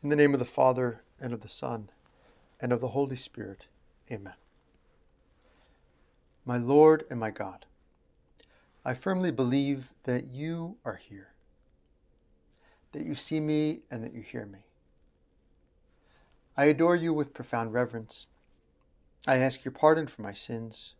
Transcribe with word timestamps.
In 0.00 0.10
the 0.10 0.16
name 0.16 0.32
of 0.32 0.38
the 0.38 0.46
Father, 0.46 1.02
and 1.20 1.32
of 1.32 1.40
the 1.40 1.48
Son, 1.48 1.90
and 2.60 2.72
of 2.72 2.80
the 2.80 2.88
Holy 2.88 3.16
Spirit. 3.16 3.66
Amen. 4.12 4.34
My 6.44 6.56
Lord 6.56 7.04
and 7.10 7.18
my 7.18 7.32
God, 7.32 7.66
I 8.84 8.94
firmly 8.94 9.32
believe 9.32 9.92
that 10.04 10.28
you 10.28 10.76
are 10.84 10.94
here, 10.94 11.32
that 12.92 13.04
you 13.04 13.16
see 13.16 13.40
me 13.40 13.80
and 13.90 14.04
that 14.04 14.14
you 14.14 14.22
hear 14.22 14.46
me. 14.46 14.60
I 16.56 16.66
adore 16.66 16.94
you 16.94 17.12
with 17.12 17.34
profound 17.34 17.72
reverence. 17.72 18.28
I 19.26 19.38
ask 19.38 19.64
your 19.64 19.72
pardon 19.72 20.06
for 20.06 20.22
my 20.22 20.32
sins 20.32 20.94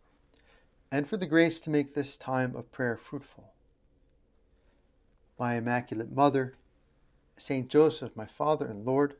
and 0.91 1.07
for 1.07 1.15
the 1.15 1.25
grace 1.25 1.61
to 1.61 1.69
make 1.69 1.93
this 1.93 2.17
time 2.17 2.53
of 2.53 2.69
prayer 2.73 2.97
fruitful. 2.97 3.53
My 5.39 5.55
Immaculate 5.55 6.11
Mother, 6.11 6.55
Saint 7.41 7.69
Joseph, 7.69 8.15
my 8.15 8.25
Father 8.25 8.65
and 8.65 8.85
Lord, 8.85 9.15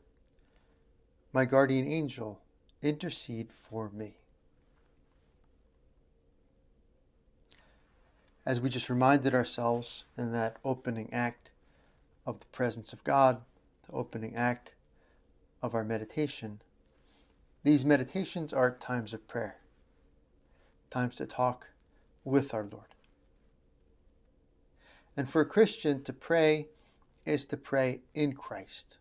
my 1.32 1.44
guardian 1.44 1.86
angel, 1.90 2.40
intercede 2.82 3.48
for 3.52 3.90
me. 3.90 4.14
As 8.44 8.60
we 8.60 8.68
just 8.68 8.90
reminded 8.90 9.34
ourselves 9.34 10.04
in 10.16 10.32
that 10.32 10.56
opening 10.64 11.12
act 11.12 11.50
of 12.26 12.40
the 12.40 12.46
presence 12.46 12.92
of 12.92 13.04
God, 13.04 13.42
the 13.86 13.92
opening 13.92 14.34
act 14.34 14.72
of 15.62 15.74
our 15.74 15.84
meditation, 15.84 16.60
these 17.62 17.84
meditations 17.84 18.52
are 18.52 18.76
times 18.76 19.12
of 19.12 19.28
prayer, 19.28 19.58
times 20.90 21.16
to 21.16 21.26
talk 21.26 21.68
with 22.24 22.54
our 22.54 22.64
Lord. 22.64 22.94
And 25.16 25.28
for 25.28 25.42
a 25.42 25.46
Christian 25.46 26.02
to 26.04 26.12
pray 26.12 26.68
is 27.24 27.46
to 27.46 27.56
pray 27.56 28.00
in 28.14 28.34
Christ. 28.34 28.98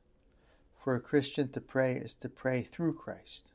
For 0.83 0.95
a 0.95 1.01
Christian 1.01 1.49
to 1.51 1.61
pray 1.61 1.93
is 1.93 2.15
to 2.17 2.29
pray 2.29 2.63
through 2.63 2.93
Christ. 2.93 3.51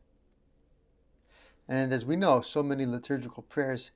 And 1.69 1.93
as 1.93 2.05
we 2.05 2.17
know, 2.17 2.41
so 2.41 2.63
many 2.63 2.85
liturgical 2.85 3.43
prayers 3.43 3.91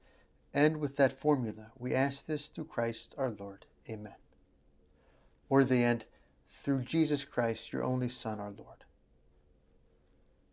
end 0.55 0.79
with 0.79 0.97
that 0.97 1.19
formula 1.19 1.71
We 1.79 1.95
ask 1.95 2.27
this 2.27 2.49
through 2.49 2.65
Christ 2.65 3.15
our 3.19 3.31
Lord. 3.31 3.67
Amen. 3.89 4.15
Or 5.49 5.65
they 5.65 5.85
end 5.85 6.05
through 6.51 6.83
Jesus 6.83 7.25
Christ, 7.25 7.73
your 7.73 7.85
only 7.85 8.09
Son, 8.09 8.41
our 8.41 8.51
Lord. 8.51 8.85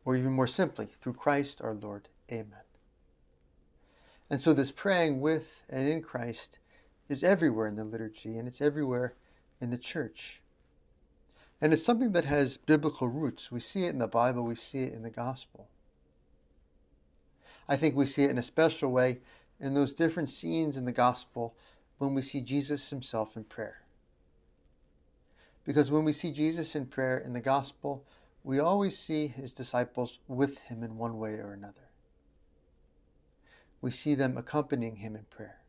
Or 0.03 0.15
even 0.15 0.33
more 0.33 0.47
simply, 0.47 0.87
through 1.01 1.13
Christ 1.13 1.61
our 1.61 1.73
Lord. 1.73 2.09
Amen. 2.31 2.59
And 4.29 4.41
so 4.41 4.53
this 4.53 4.71
praying 4.71 5.21
with 5.21 5.63
and 5.69 5.87
in 5.87 6.01
Christ 6.01 6.59
is 7.07 7.23
everywhere 7.23 7.67
in 7.67 7.75
the 7.75 7.83
liturgy, 7.83 8.37
and 8.37 8.47
it's 8.47 8.61
everywhere 8.61 9.15
in 9.61 9.69
the 9.71 9.77
church. 9.77 10.41
And 11.61 11.73
it's 11.73 11.83
something 11.83 12.11
that 12.11 12.25
has 12.25 12.57
biblical 12.57 13.07
roots. 13.07 13.51
We 13.51 13.59
see 13.59 13.85
it 13.85 13.89
in 13.89 13.99
the 13.99 14.07
Bible, 14.07 14.45
we 14.45 14.55
see 14.55 14.83
it 14.83 14.93
in 14.93 15.03
the 15.03 15.09
gospel. 15.09 15.67
I 17.67 17.75
think 17.75 17.95
we 17.95 18.05
see 18.05 18.23
it 18.23 18.29
in 18.29 18.37
a 18.37 18.43
special 18.43 18.91
way 18.91 19.19
in 19.59 19.73
those 19.73 19.93
different 19.93 20.29
scenes 20.29 20.77
in 20.77 20.85
the 20.85 20.91
gospel 20.91 21.55
when 21.97 22.13
we 22.13 22.21
see 22.21 22.41
Jesus 22.41 22.89
himself 22.89 23.35
in 23.35 23.45
prayer. 23.45 23.81
Because 25.63 25.89
when 25.89 26.03
we 26.03 26.13
see 26.13 26.31
Jesus 26.31 26.75
in 26.75 26.85
prayer 26.85 27.17
in 27.17 27.33
the 27.33 27.41
gospel, 27.41 28.05
we 28.43 28.59
always 28.59 28.97
see 28.97 29.27
his 29.27 29.53
disciples 29.53 30.19
with 30.27 30.59
him 30.59 30.83
in 30.83 30.97
one 30.97 31.17
way 31.17 31.33
or 31.35 31.53
another. 31.53 31.89
We 33.81 33.89
see 33.91 34.13
them 34.13 34.37
accompanying 34.37 34.97
him 34.97 35.15
in 35.15 35.23
prayer. 35.23 35.59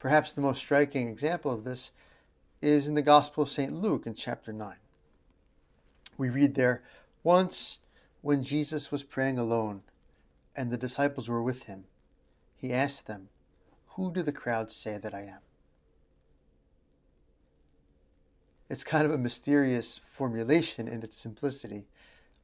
Perhaps 0.00 0.32
the 0.32 0.40
most 0.40 0.58
striking 0.58 1.08
example 1.08 1.52
of 1.52 1.62
this 1.62 1.92
is 2.62 2.88
in 2.88 2.94
the 2.94 3.02
Gospel 3.02 3.42
of 3.42 3.50
St. 3.50 3.72
Luke 3.72 4.06
in 4.06 4.14
chapter 4.14 4.50
9. 4.50 4.74
We 6.16 6.30
read 6.30 6.54
there, 6.54 6.82
Once, 7.22 7.78
when 8.22 8.42
Jesus 8.42 8.90
was 8.90 9.02
praying 9.02 9.38
alone 9.38 9.82
and 10.56 10.70
the 10.70 10.78
disciples 10.78 11.28
were 11.28 11.42
with 11.42 11.64
him, 11.64 11.84
he 12.56 12.72
asked 12.72 13.06
them, 13.06 13.28
Who 13.88 14.10
do 14.10 14.22
the 14.22 14.32
crowds 14.32 14.74
say 14.74 14.96
that 14.96 15.14
I 15.14 15.20
am? 15.20 15.40
It's 18.70 18.84
kind 18.84 19.04
of 19.04 19.12
a 19.12 19.18
mysterious 19.18 20.00
formulation 20.06 20.88
in 20.88 21.02
its 21.02 21.16
simplicity. 21.16 21.86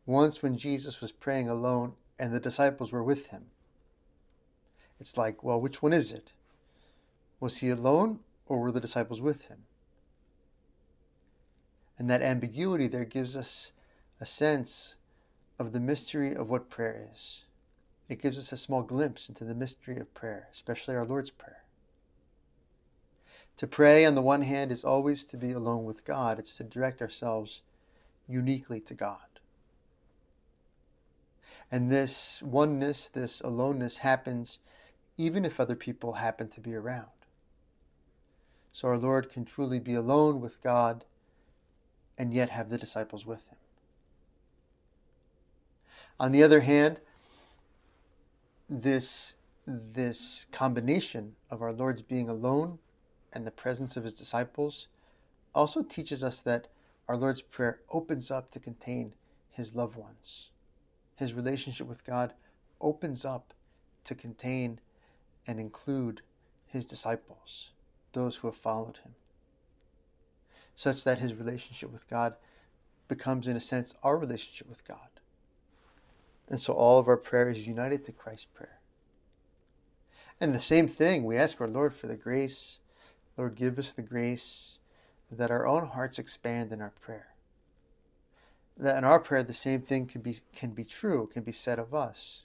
Once, 0.05 0.43
when 0.43 0.59
Jesus 0.59 1.01
was 1.01 1.11
praying 1.11 1.49
alone 1.49 1.95
and 2.19 2.35
the 2.35 2.41
disciples 2.41 2.93
were 2.93 3.03
with 3.03 3.29
him, 3.29 3.47
it's 5.01 5.17
like, 5.17 5.43
well, 5.43 5.61
which 5.61 5.81
one 5.81 5.95
is 5.95 6.13
it? 6.13 6.33
Was 7.39 7.59
he 7.59 7.71
alone 7.71 8.21
or 8.47 8.61
were 8.61 8.73
the 8.73 8.81
disciples 8.81 9.21
with 9.21 9.47
him? 9.47 9.65
And 11.99 12.09
that 12.11 12.23
ambiguity 12.23 12.89
there 12.89 13.05
gives 13.05 13.37
us 13.37 13.73
a 14.21 14.27
sense 14.27 14.97
of 15.59 15.73
the 15.73 15.81
mystery 15.81 16.35
of 16.35 16.49
what 16.49 16.71
prayer 16.71 17.09
is. 17.13 17.45
It 18.09 18.23
gives 18.23 18.39
us 18.39 18.53
a 18.53 18.57
small 18.57 18.83
glimpse 18.83 19.29
into 19.29 19.45
the 19.45 19.55
mystery 19.55 19.99
of 19.99 20.15
prayer, 20.15 20.49
especially 20.53 20.95
our 20.95 21.05
Lord's 21.05 21.31
Prayer. 21.31 21.65
To 23.57 23.67
pray, 23.67 24.05
on 24.05 24.15
the 24.15 24.23
one 24.23 24.43
hand, 24.43 24.71
is 24.71 24.85
always 24.85 25.25
to 25.27 25.37
be 25.37 25.53
alone 25.53 25.87
with 25.87 26.05
God, 26.05 26.39
it's 26.39 26.59
to 26.59 26.65
direct 26.65 27.01
ourselves 27.01 27.63
uniquely 28.29 28.81
to 28.81 28.95
God. 28.95 29.19
And 31.73 31.91
this 31.91 32.43
oneness, 32.43 33.09
this 33.09 33.41
aloneness 33.41 33.99
happens 33.99 34.61
even 35.17 35.45
if 35.45 35.59
other 35.59 35.75
people 35.75 36.13
happen 36.13 36.49
to 36.49 36.61
be 36.61 36.75
around 36.75 37.16
so 38.77 38.89
our 38.89 38.99
Lord 38.99 39.31
can 39.31 39.47
truly 39.47 39.81
be 39.81 39.95
alone 39.95 40.39
with 40.39 40.61
God 40.61 41.07
and 42.19 42.35
yet 42.35 42.51
have 42.51 42.69
the 42.69 42.77
disciples 42.77 43.25
with 43.25 43.49
him. 43.49 43.57
On 46.21 46.31
the 46.31 46.43
other 46.43 46.61
hand, 46.61 47.01
this, 48.69 49.37
this 49.67 50.45
combination 50.53 51.37
of 51.51 51.63
our 51.63 51.73
Lord's 51.73 52.03
being 52.03 52.29
alone 52.29 52.79
and 53.33 53.47
the 53.47 53.51
presence 53.51 53.97
of 53.97 54.05
his 54.05 54.13
disciples 54.13 54.89
also 55.55 55.83
teaches 55.83 56.23
us 56.23 56.43
that 56.43 56.69
our 57.09 57.17
Lord's 57.17 57.41
Prayer 57.41 57.81
opens 57.91 58.31
up 58.31 58.51
to 58.51 58.61
contain 58.61 59.15
his 59.49 59.75
loved 59.75 59.97
ones. 59.97 60.51
His 61.15 61.33
relationship 61.33 61.87
with 61.87 62.05
God 62.05 62.35
opens 62.83 63.25
up 63.25 63.55
to 64.05 64.15
contain 64.15 64.81
and 65.47 65.59
include 65.59 66.21
his 66.67 66.85
disciples 66.85 67.71
those 68.17 68.37
who 68.37 68.49
have 68.49 68.57
followed 68.57 68.97
him, 69.05 69.15
such 70.75 71.05
that 71.05 71.19
his 71.19 71.35
relationship 71.35 71.93
with 71.93 72.09
God 72.09 72.35
becomes, 73.09 73.47
in 73.47 73.57
a 73.57 73.61
sense, 73.61 73.95
our 74.03 74.17
relationship 74.17 74.69
with 74.69 74.89
God. 74.89 75.21
And 76.49 76.59
so 76.59 76.73
all 76.73 76.99
of 76.99 77.09
our 77.09 77.19
prayer 77.19 77.51
is 77.51 77.67
united 77.67 78.05
to 78.05 78.13
Christ's 78.13 78.47
prayer. 78.47 78.79
And 80.41 80.55
the 80.55 80.61
same 80.61 80.89
thing, 80.89 81.25
we 81.25 81.37
ask 81.37 81.61
our 81.61 81.69
Lord 81.69 81.95
for 81.95 82.07
the 82.07 82.17
grace. 82.17 82.79
Lord, 83.37 83.55
give 83.55 83.79
us 83.79 83.93
the 83.93 84.03
grace 84.03 84.79
that 85.31 85.51
our 85.51 85.67
own 85.67 85.89
hearts 85.89 86.19
expand 86.19 86.73
in 86.73 86.81
our 86.81 86.95
prayer. 87.01 87.29
That 88.79 88.97
in 88.97 89.05
our 89.05 89.21
prayer, 89.21 89.43
the 89.43 89.55
same 89.55 89.83
thing 89.83 90.07
can 90.07 90.23
be, 90.23 90.39
can 90.55 90.71
be 90.71 90.85
true, 90.85 91.29
can 91.33 91.43
be 91.43 91.53
said 91.53 91.79
of 91.79 91.93
us. 91.93 92.45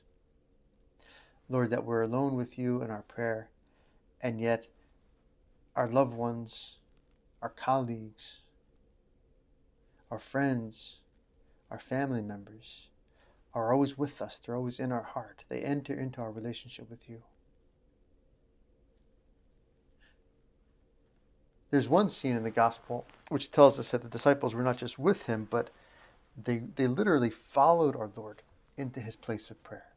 Lord, 1.47 1.69
that 1.71 1.85
we're 1.85 2.01
alone 2.01 2.35
with 2.35 2.59
you 2.59 2.81
in 2.81 2.91
our 2.91 3.03
prayer, 3.03 3.49
and 4.21 4.39
yet 4.39 4.67
our 5.75 5.87
loved 5.87 6.13
ones, 6.13 6.77
our 7.41 7.49
colleagues, 7.49 8.39
our 10.09 10.19
friends, 10.19 10.97
our 11.69 11.79
family 11.79 12.21
members 12.21 12.87
are 13.53 13.73
always 13.73 13.97
with 13.97 14.21
us. 14.21 14.39
They're 14.39 14.55
always 14.55 14.79
in 14.79 14.91
our 14.91 15.03
heart. 15.03 15.43
They 15.49 15.61
enter 15.61 15.93
into 15.93 16.21
our 16.21 16.31
relationship 16.31 16.89
with 16.89 17.09
you. 17.09 17.21
There's 21.69 21.88
one 21.88 22.09
scene 22.09 22.35
in 22.35 22.43
the 22.43 22.51
gospel 22.51 23.05
which 23.29 23.51
tells 23.51 23.79
us 23.79 23.91
that 23.91 24.03
the 24.03 24.09
disciples 24.09 24.53
were 24.53 24.63
not 24.63 24.77
just 24.77 25.00
with 25.00 25.24
him, 25.24 25.47
but 25.50 25.69
they, 26.41 26.63
they 26.75 26.88
literally 26.88 27.29
followed 27.29 27.95
our 27.95 28.09
Lord 28.15 28.41
into 28.77 29.00
his 29.00 29.15
place 29.15 29.50
of 29.50 29.63
prayer. 29.63 29.88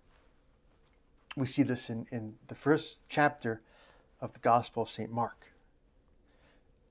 We 1.37 1.47
see 1.47 1.65
this 1.65 1.91
in, 1.91 2.06
in 2.12 2.37
the 2.47 2.55
first 2.55 2.99
chapter 3.09 3.61
of 4.20 4.32
the 4.32 4.38
Gospel 4.38 4.85
of 4.85 4.91
St. 4.91 5.11
Mark. 5.11 5.54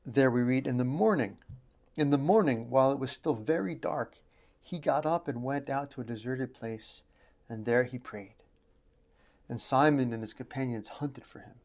There 0.05 0.29
we 0.29 0.41
read, 0.41 0.67
In 0.67 0.77
the 0.77 0.83
morning, 0.83 1.37
in 1.95 2.09
the 2.09 2.17
morning, 2.17 2.69
while 2.69 2.91
it 2.91 2.99
was 2.99 3.11
still 3.11 3.35
very 3.35 3.73
dark, 3.73 4.17
he 4.61 4.77
got 4.77 5.05
up 5.05 5.29
and 5.29 5.43
went 5.43 5.69
out 5.69 5.91
to 5.91 6.01
a 6.01 6.05
deserted 6.05 6.53
place, 6.53 7.03
and 7.47 7.65
there 7.65 7.85
he 7.85 7.97
prayed. 7.97 8.35
And 9.47 9.61
Simon 9.61 10.11
and 10.11 10.21
his 10.21 10.33
companions 10.33 10.87
hunted 10.89 11.25
for 11.25 11.39
him. 11.39 11.55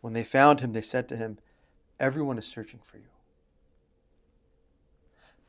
When 0.00 0.14
they 0.14 0.24
found 0.24 0.60
him, 0.60 0.72
they 0.72 0.80
said 0.80 1.08
to 1.08 1.16
him, 1.16 1.38
Everyone 2.00 2.38
is 2.38 2.46
searching 2.46 2.80
for 2.82 2.96
you. 2.96 3.08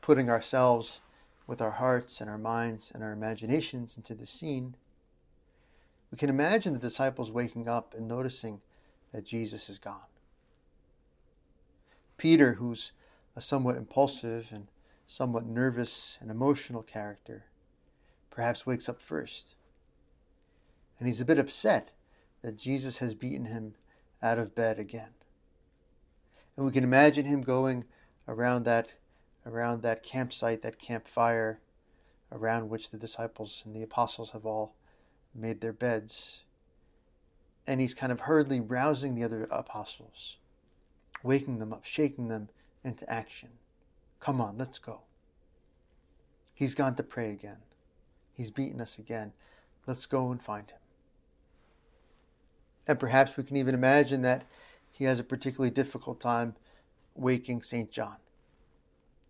Putting 0.02 0.30
ourselves 0.30 1.00
with 1.46 1.62
our 1.62 1.72
hearts 1.72 2.20
and 2.20 2.30
our 2.30 2.38
minds 2.38 2.92
and 2.94 3.02
our 3.02 3.14
imaginations 3.14 3.96
into 3.96 4.14
the 4.14 4.26
scene, 4.26 4.76
we 6.12 6.18
can 6.18 6.30
imagine 6.30 6.74
the 6.74 6.80
disciples 6.80 7.32
waking 7.32 7.70
up 7.70 7.94
and 7.94 8.08
noticing 8.08 8.60
that 9.14 9.26
Jesus 9.26 9.70
is 9.70 9.80
gone. 9.80 10.02
Peter, 12.18 12.54
who's 12.54 12.92
a 13.36 13.42
somewhat 13.42 13.78
impulsive 13.78 14.50
and 14.52 14.68
somewhat 15.06 15.46
nervous 15.46 16.18
and 16.20 16.30
emotional 16.30 16.84
character, 16.84 17.46
perhaps 18.30 18.66
wakes 18.66 18.90
up 18.90 19.02
first. 19.02 19.56
And 21.00 21.08
he's 21.08 21.22
a 21.22 21.26
bit 21.26 21.38
upset 21.38 21.92
that 22.42 22.58
Jesus 22.58 22.98
has 22.98 23.16
beaten 23.16 23.46
him 23.46 23.76
out 24.22 24.40
of 24.40 24.56
bed 24.56 24.80
again. 24.80 25.10
And 26.56 26.66
we 26.66 26.72
can 26.72 26.84
imagine 26.84 27.26
him 27.26 27.42
going 27.42 27.86
around 28.28 28.64
that 28.64 28.94
around 29.46 29.82
that 29.82 30.04
campsite, 30.04 30.62
that 30.62 30.78
campfire 30.78 31.62
around 32.32 32.70
which 32.70 32.90
the 32.90 32.98
disciples 32.98 33.64
and 33.66 33.74
the 33.74 33.84
apostles 33.84 34.32
have 34.32 34.46
all 34.46 34.76
made 35.34 35.62
their 35.62 35.72
beds. 35.72 36.44
And 37.66 37.80
he's 37.80 37.94
kind 37.94 38.12
of 38.12 38.22
hurriedly 38.22 38.60
rousing 38.60 39.16
the 39.16 39.24
other 39.24 39.48
apostles, 39.50 40.38
waking 41.24 41.60
them 41.60 41.74
up, 41.74 41.86
shaking 41.86 42.28
them 42.28 42.50
into 42.84 43.10
action. 43.12 43.50
Come 44.20 44.42
on, 44.42 44.58
let's 44.58 44.80
go. 44.80 45.02
He's 46.54 46.76
gone 46.76 46.96
to 46.96 47.04
pray 47.04 47.32
again. 47.32 47.58
He's 48.34 48.52
beaten 48.52 48.82
us 48.82 48.98
again. 48.98 49.34
Let's 49.86 50.06
go 50.06 50.32
and 50.32 50.42
find 50.42 50.70
him. 50.70 50.80
And 52.88 53.00
perhaps 53.00 53.38
we 53.38 53.44
can 53.44 53.58
even 53.58 53.76
imagine 53.76 54.22
that 54.22 54.46
he 54.92 55.04
has 55.04 55.20
a 55.20 55.24
particularly 55.24 55.70
difficult 55.70 56.20
time 56.20 56.56
waking 57.16 57.62
St. 57.62 57.92
John. 57.92 58.18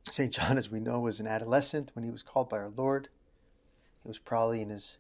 St. 0.09 0.33
John, 0.33 0.57
as 0.57 0.71
we 0.71 0.79
know, 0.79 0.99
was 0.99 1.19
an 1.19 1.27
adolescent 1.27 1.91
when 1.93 2.05
he 2.05 2.11
was 2.11 2.23
called 2.23 2.49
by 2.49 2.57
our 2.57 2.71
Lord. 2.75 3.09
He 4.03 4.07
was 4.07 4.19
probably 4.19 4.61
in 4.61 4.69
his 4.69 4.97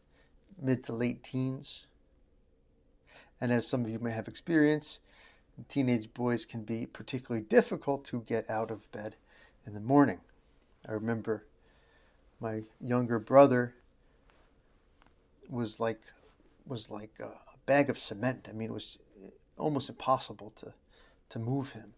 mid 0.61 0.83
to 0.85 0.93
late 0.93 1.23
teens. 1.23 1.87
And 3.39 3.51
as 3.51 3.67
some 3.67 3.85
of 3.85 3.89
you 3.89 3.99
may 3.99 4.11
have 4.11 4.27
experienced, 4.27 4.99
teenage 5.63 6.13
boys 6.13 6.45
can 6.45 6.63
be 6.63 6.85
particularly 6.85 7.45
difficult 7.45 8.05
to 8.05 8.21
get 8.21 8.49
out 8.49 8.71
of 8.71 8.91
bed 8.91 9.15
in 9.65 9.73
the 9.73 9.79
morning. 9.79 10.19
I 10.87 10.93
remember 10.93 11.45
my 12.39 12.63
younger 12.79 13.19
brother 13.19 13.75
was 15.49 15.79
like 15.79 16.01
was 16.65 16.89
like 16.89 17.11
a, 17.19 17.29
bag 17.65 17.89
of 17.89 17.97
cement. 17.97 18.47
I 18.49 18.53
mean, 18.53 18.69
it 18.69 18.73
was 18.73 18.97
eh, 19.21 19.29
almost 19.57 19.89
impossible 19.89 20.53
to 20.57 20.73
to 21.29 21.39
move 21.39 21.71
him. 21.71 21.93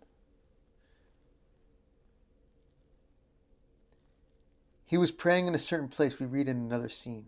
He 4.86 4.98
was 4.98 5.12
praying 5.12 5.46
in 5.46 5.54
a 5.54 5.60
certain 5.60 5.88
place, 5.88 6.18
we 6.18 6.26
read 6.26 6.48
in 6.48 6.58
another 6.58 6.90
scene. 6.90 7.28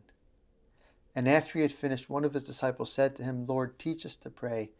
And 1.14 1.30
after 1.30 1.60
he 1.60 1.62
had 1.62 1.72
finished, 1.72 2.10
one 2.10 2.26
of 2.26 2.34
his 2.34 2.48
disciples 2.48 2.92
said 2.92 3.16
to 3.16 3.24
him, 3.24 3.46
Lord, 3.46 3.78
teach 3.78 4.04
us 4.04 4.16
to 4.18 4.32
pray 4.32 4.72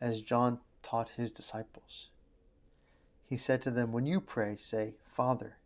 as 0.00 0.22
John 0.22 0.60
taught 0.82 1.10
his 1.10 1.32
disciples. 1.32 2.08
He 3.24 3.36
said 3.36 3.62
to 3.62 3.70
them, 3.70 3.92
When 3.92 4.06
you 4.06 4.20
pray, 4.20 4.56
say, 4.56 4.94
Father, 5.04 5.56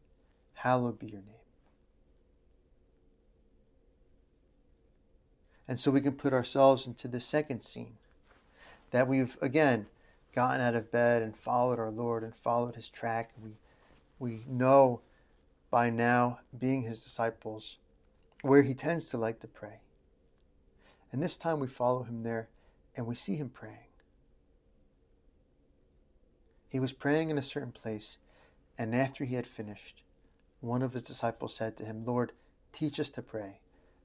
hallowed 0.54 0.98
be 0.98 1.06
your 1.06 1.22
name. 1.22 1.36
And 5.68 5.78
so 5.78 5.90
we 5.90 6.00
can 6.00 6.12
put 6.12 6.32
ourselves 6.32 6.86
into 6.86 7.08
the 7.08 7.20
second 7.20 7.62
scene 7.62 7.94
that 8.90 9.08
we've, 9.08 9.38
again, 9.40 9.86
gotten 10.34 10.60
out 10.60 10.74
of 10.74 10.90
bed 10.90 11.22
and 11.22 11.36
followed 11.36 11.78
our 11.78 11.90
Lord 11.90 12.24
and 12.24 12.34
followed 12.34 12.74
his 12.74 12.88
track. 12.88 13.30
We, 13.42 13.52
we 14.18 14.44
know 14.46 15.00
by 15.70 15.88
now, 15.88 16.40
being 16.58 16.82
his 16.82 17.02
disciples, 17.02 17.78
where 18.42 18.62
he 18.62 18.74
tends 18.74 19.08
to 19.08 19.16
like 19.16 19.40
to 19.40 19.48
pray. 19.48 19.80
And 21.10 21.22
this 21.22 21.38
time 21.38 21.60
we 21.60 21.68
follow 21.68 22.02
him 22.02 22.22
there 22.22 22.48
and 22.96 23.06
we 23.06 23.14
see 23.14 23.36
him 23.36 23.48
praying. 23.48 23.86
He 26.72 26.80
was 26.80 26.94
praying 26.94 27.28
in 27.28 27.36
a 27.36 27.42
certain 27.42 27.70
place, 27.70 28.16
and 28.78 28.94
after 28.94 29.26
he 29.26 29.34
had 29.34 29.46
finished, 29.46 30.02
one 30.62 30.80
of 30.80 30.94
his 30.94 31.04
disciples 31.04 31.54
said 31.54 31.76
to 31.76 31.84
him, 31.84 32.06
Lord, 32.06 32.32
teach 32.72 32.98
us 32.98 33.10
to 33.10 33.20
pray, 33.20 33.58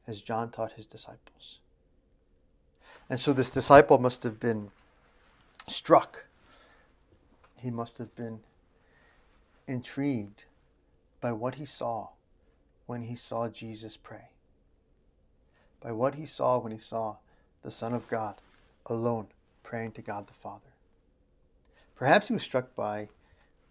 as 0.05 0.21
John 0.21 0.51
taught 0.51 0.73
his 0.73 0.85
disciples. 0.85 1.59
And 3.09 3.21
so 3.21 3.31
this 3.31 3.51
disciple 3.51 3.99
must 3.99 4.21
have 4.23 4.37
been 4.37 4.71
struck. 5.67 6.25
He 7.55 7.71
must 7.71 7.99
have 7.99 8.13
been 8.17 8.41
intrigued 9.65 10.43
by 11.21 11.31
what 11.31 11.55
he 11.55 11.65
saw 11.65 12.09
when 12.85 13.03
he 13.03 13.15
saw 13.15 13.47
Jesus 13.47 13.95
pray, 13.95 14.27
by 15.79 15.93
what 15.93 16.15
he 16.15 16.25
saw 16.25 16.59
when 16.59 16.73
he 16.73 16.79
saw 16.79 17.15
the 17.63 17.71
Son 17.71 17.93
of 17.93 18.09
God 18.09 18.41
alone 18.87 19.27
praying 19.63 19.93
to 19.93 20.01
God 20.01 20.27
the 20.27 20.33
Father. 20.33 20.73
Perhaps 21.97 22.27
he 22.27 22.33
was 22.33 22.44
struck 22.44 22.75
by, 22.75 23.09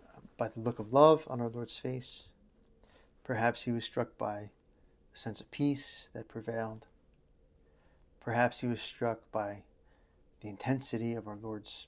uh, 0.04 0.18
by 0.36 0.48
the 0.48 0.58
look 0.60 0.80
of 0.80 0.92
love 0.92 1.24
on 1.28 1.40
our 1.40 1.48
Lord's 1.48 1.78
face. 1.78 2.28
Perhaps 3.22 3.62
he 3.62 3.70
was 3.70 3.84
struck 3.84 4.18
by 4.18 4.50
a 5.14 5.16
sense 5.16 5.40
of 5.40 5.50
peace 5.52 6.10
that 6.12 6.28
prevailed. 6.28 6.86
Perhaps 8.20 8.60
he 8.60 8.66
was 8.66 8.82
struck 8.82 9.20
by 9.30 9.62
the 10.40 10.48
intensity 10.48 11.14
of 11.14 11.28
our 11.28 11.36
Lord's 11.36 11.86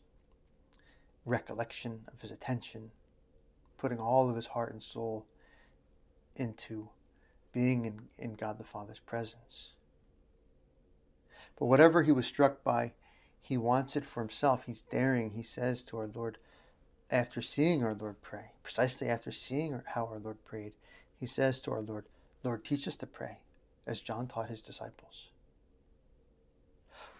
recollection 1.24 2.04
of 2.12 2.20
his 2.20 2.30
attention, 2.30 2.92
putting 3.76 3.98
all 3.98 4.30
of 4.30 4.36
his 4.36 4.46
heart 4.46 4.72
and 4.72 4.82
soul 4.82 5.26
into 6.36 6.88
being 7.52 7.84
in, 7.84 8.00
in 8.16 8.34
God 8.34 8.58
the 8.58 8.64
Father's 8.64 9.00
presence. 9.00 9.72
But 11.58 11.66
whatever 11.66 12.04
he 12.04 12.12
was 12.12 12.26
struck 12.26 12.62
by, 12.62 12.92
he 13.40 13.56
wants 13.56 13.96
it 13.96 14.04
for 14.04 14.20
himself. 14.20 14.64
He's 14.64 14.82
daring. 14.82 15.30
He 15.30 15.42
says 15.42 15.82
to 15.84 15.98
our 15.98 16.08
Lord, 16.14 16.38
after 17.10 17.40
seeing 17.40 17.82
our 17.82 17.94
Lord 17.94 18.20
pray, 18.20 18.52
precisely 18.62 19.08
after 19.08 19.32
seeing 19.32 19.80
how 19.86 20.06
our 20.06 20.18
Lord 20.18 20.44
prayed, 20.44 20.72
he 21.18 21.26
says 21.26 21.60
to 21.62 21.72
our 21.72 21.80
Lord, 21.80 22.04
Lord, 22.44 22.64
teach 22.64 22.86
us 22.86 22.96
to 22.98 23.06
pray, 23.06 23.38
as 23.86 24.00
John 24.00 24.26
taught 24.26 24.48
his 24.48 24.60
disciples. 24.60 25.28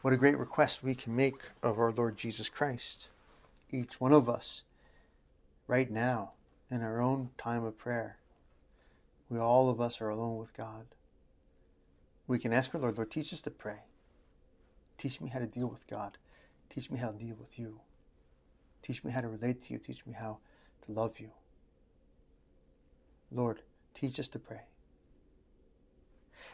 What 0.03 0.13
a 0.13 0.19
great 0.19 0.39
request 0.39 0.83
we 0.83 0.95
can 0.95 1.17
make 1.17 1.41
of 1.63 1.79
our 1.79 1.91
Lord 1.91 2.17
Jesus 2.17 2.49
Christ, 2.49 3.09
each 3.71 4.01
one 4.01 4.13
of 4.13 4.29
us, 4.29 4.63
right 5.67 5.91
now, 5.91 6.33
in 6.71 6.83
our 6.83 7.01
own 7.01 7.31
time 7.39 7.65
of 7.65 7.79
prayer. 7.79 8.19
We 9.29 9.39
all 9.39 9.71
of 9.71 9.81
us 9.81 10.01
are 10.01 10.09
alone 10.09 10.39
with 10.39 10.57
God. 10.57 10.87
We 12.27 12.39
can 12.39 12.53
ask 12.53 12.75
our 12.75 12.81
Lord, 12.81 12.97
Lord, 12.97 13.11
teach 13.11 13.33
us 13.33 13.43
to 13.43 13.51
pray. 13.51 13.81
Teach 14.99 15.21
me 15.21 15.29
how 15.29 15.39
to 15.39 15.47
deal 15.47 15.69
with 15.69 15.87
God. 15.87 16.19
Teach 16.69 16.91
me 16.91 16.99
how 16.99 17.11
to 17.11 17.19
deal 17.19 17.37
with 17.39 17.59
you. 17.59 17.81
Teach 18.83 19.03
me 19.05 19.11
how 19.11 19.21
to 19.21 19.29
relate 19.29 19.63
to 19.63 19.73
you. 19.73 19.79
Teach 19.79 20.05
me 20.07 20.13
how 20.13 20.39
to 20.87 20.93
love 20.93 21.19
you. 21.19 21.31
Lord, 23.33 23.63
teach 23.95 24.19
us 24.19 24.29
to 24.29 24.39
pray. 24.39 24.61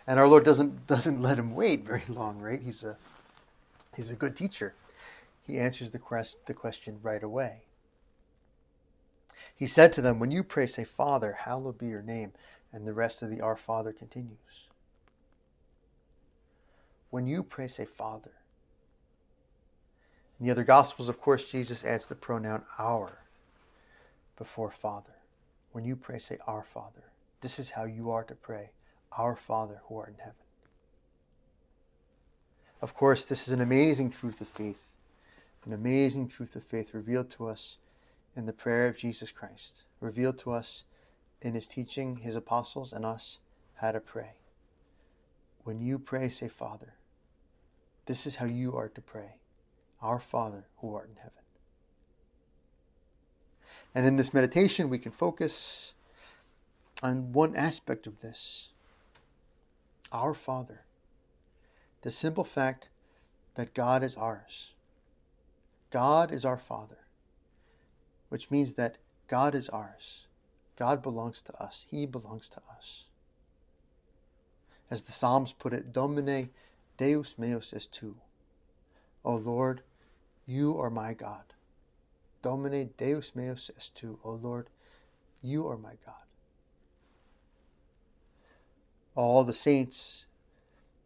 And 0.07 0.19
our 0.21 0.29
Lord 0.29 0.45
doesn't 0.45 0.87
doesn't 0.87 1.23
let 1.23 1.39
him 1.39 1.55
wait 1.55 1.85
very 1.85 2.05
long, 2.09 2.39
right? 2.39 2.61
He's 2.61 2.85
a 2.85 2.97
he's 3.97 4.11
a 4.11 4.15
good 4.15 4.37
teacher. 4.37 4.75
He 5.47 5.59
answers 5.59 5.91
the 5.91 5.99
quest, 5.99 6.37
the 6.47 6.55
question 6.55 6.99
right 7.03 7.23
away. 7.23 7.65
He 9.55 9.67
said 9.67 9.93
to 9.93 10.01
them, 10.03 10.19
When 10.19 10.31
you 10.31 10.43
pray, 10.43 10.67
say, 10.67 10.85
Father, 10.85 11.33
hallowed 11.33 11.79
be 11.79 11.87
your 11.87 12.03
name. 12.03 12.33
And 12.73 12.87
the 12.87 12.95
rest 12.95 13.23
of 13.23 13.31
the 13.31 13.41
Our 13.41 13.57
Father 13.57 13.93
continues. 13.93 14.69
When 17.11 17.29
you 17.29 17.45
pray, 17.45 17.69
say 17.69 17.85
Father. 17.85 18.33
In 20.41 20.47
the 20.47 20.53
other 20.53 20.65
Gospels, 20.65 21.09
of 21.09 21.21
course, 21.21 21.45
Jesus 21.45 21.85
adds 21.85 22.07
the 22.07 22.15
pronoun 22.15 22.65
our 22.79 23.19
before 24.37 24.71
Father. 24.71 25.15
When 25.73 25.85
you 25.85 25.95
pray, 25.95 26.19
say 26.19 26.39
Our 26.47 26.65
Father. 26.65 27.05
This 27.41 27.59
is 27.59 27.71
how 27.71 27.85
you 27.85 28.11
are 28.11 28.25
to 28.25 28.35
pray 28.35 28.71
Our 29.17 29.37
Father 29.37 29.81
who 29.85 29.97
art 29.97 30.09
in 30.09 30.19
heaven. 30.19 30.35
Of 32.81 32.95
course, 32.95 33.25
this 33.25 33.47
is 33.47 33.55
an 33.55 33.61
amazing 33.61 34.11
truth 34.11 34.41
of 34.41 34.49
faith, 34.49 34.99
an 35.65 35.73
amazing 35.73 36.29
truth 36.29 36.57
of 36.57 36.65
faith 36.65 36.95
revealed 36.95 37.31
to 37.31 37.47
us 37.47 37.79
in 38.37 38.47
the 38.47 38.53
prayer 38.53 38.89
of 38.89 38.97
Jesus 38.97 39.31
Christ, 39.31 39.85
revealed 40.01 40.39
to 40.41 40.51
us 40.51 40.85
in 41.43 41.55
his 41.55 41.69
teaching 41.69 42.17
his 42.17 42.37
apostles 42.37 42.93
and 42.93 43.05
us 43.05 43.39
how 43.75 43.93
to 43.93 44.01
pray. 44.01 44.33
When 45.63 45.81
you 45.81 45.99
pray, 45.99 46.29
say, 46.29 46.49
Father. 46.49 46.95
This 48.07 48.27
is 48.27 48.37
how 48.37 48.47
you 48.47 48.77
are 48.77 48.89
to 48.89 49.01
pray 49.01 49.37
Our 50.05 50.21
Father 50.21 50.67
who 50.77 50.95
art 50.95 51.09
in 51.09 51.17
heaven. 51.17 51.33
And 53.95 54.07
in 54.07 54.17
this 54.17 54.35
meditation, 54.35 54.91
we 54.91 54.99
can 54.99 55.13
focus 55.13 55.95
on 57.03 57.33
one 57.33 57.57
aspect 57.57 58.07
of 58.07 58.21
this 58.21 58.69
Our 60.13 60.35
Father. 60.35 60.83
The 62.03 62.11
simple 62.11 62.45
fact 62.45 62.89
that 63.55 63.73
God 63.73 64.03
is 64.05 64.15
ours. 64.15 64.73
God 65.91 66.33
is 66.33 66.45
our 66.45 66.59
Father, 66.59 66.99
which 68.29 68.51
means 68.51 68.75
that 68.75 68.99
God 69.27 69.55
is 69.55 69.71
ours. 69.71 70.27
God 70.77 71.03
belongs 71.03 71.41
to 71.43 71.63
us. 71.63 71.87
He 71.89 72.05
belongs 72.05 72.51
to 72.51 72.61
us. 72.77 73.05
As 74.91 75.05
the 75.05 75.13
Psalms 75.13 75.55
put 75.55 75.73
it, 75.73 75.93
Domine 75.93 76.51
Deus 76.99 77.37
meus 77.39 77.73
est 77.73 77.91
tu. 77.91 78.17
O 79.25 79.37
Lord, 79.37 79.81
you 80.47 80.79
are 80.79 80.91
my 80.91 81.15
God. 81.15 81.45
Domine 82.43 82.91
Deus 82.99 83.33
meus 83.35 83.71
est 83.77 83.95
tu. 83.95 84.19
O 84.25 84.33
Lord, 84.33 84.69
You 85.45 85.69
are 85.69 85.77
my 85.77 85.93
God. 86.07 86.15
All 89.15 89.45
the 89.45 89.53
saints 89.53 90.25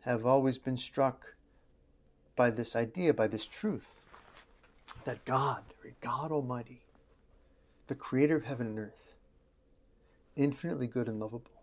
have 0.03 0.25
always 0.25 0.59
been 0.59 0.77
struck 0.77 1.35
by 2.37 2.51
this 2.51 2.77
idea, 2.77 3.13
by 3.13 3.27
this 3.27 3.47
truth, 3.47 4.01
that 5.05 5.25
God, 5.25 5.65
God 6.01 6.31
Almighty, 6.31 6.83
the 7.89 7.97
creator 7.97 8.37
of 8.37 8.45
heaven 8.45 8.69
and 8.69 8.79
earth, 8.79 9.15
infinitely 10.37 10.87
good 10.87 11.09
and 11.09 11.19
lovable, 11.19 11.63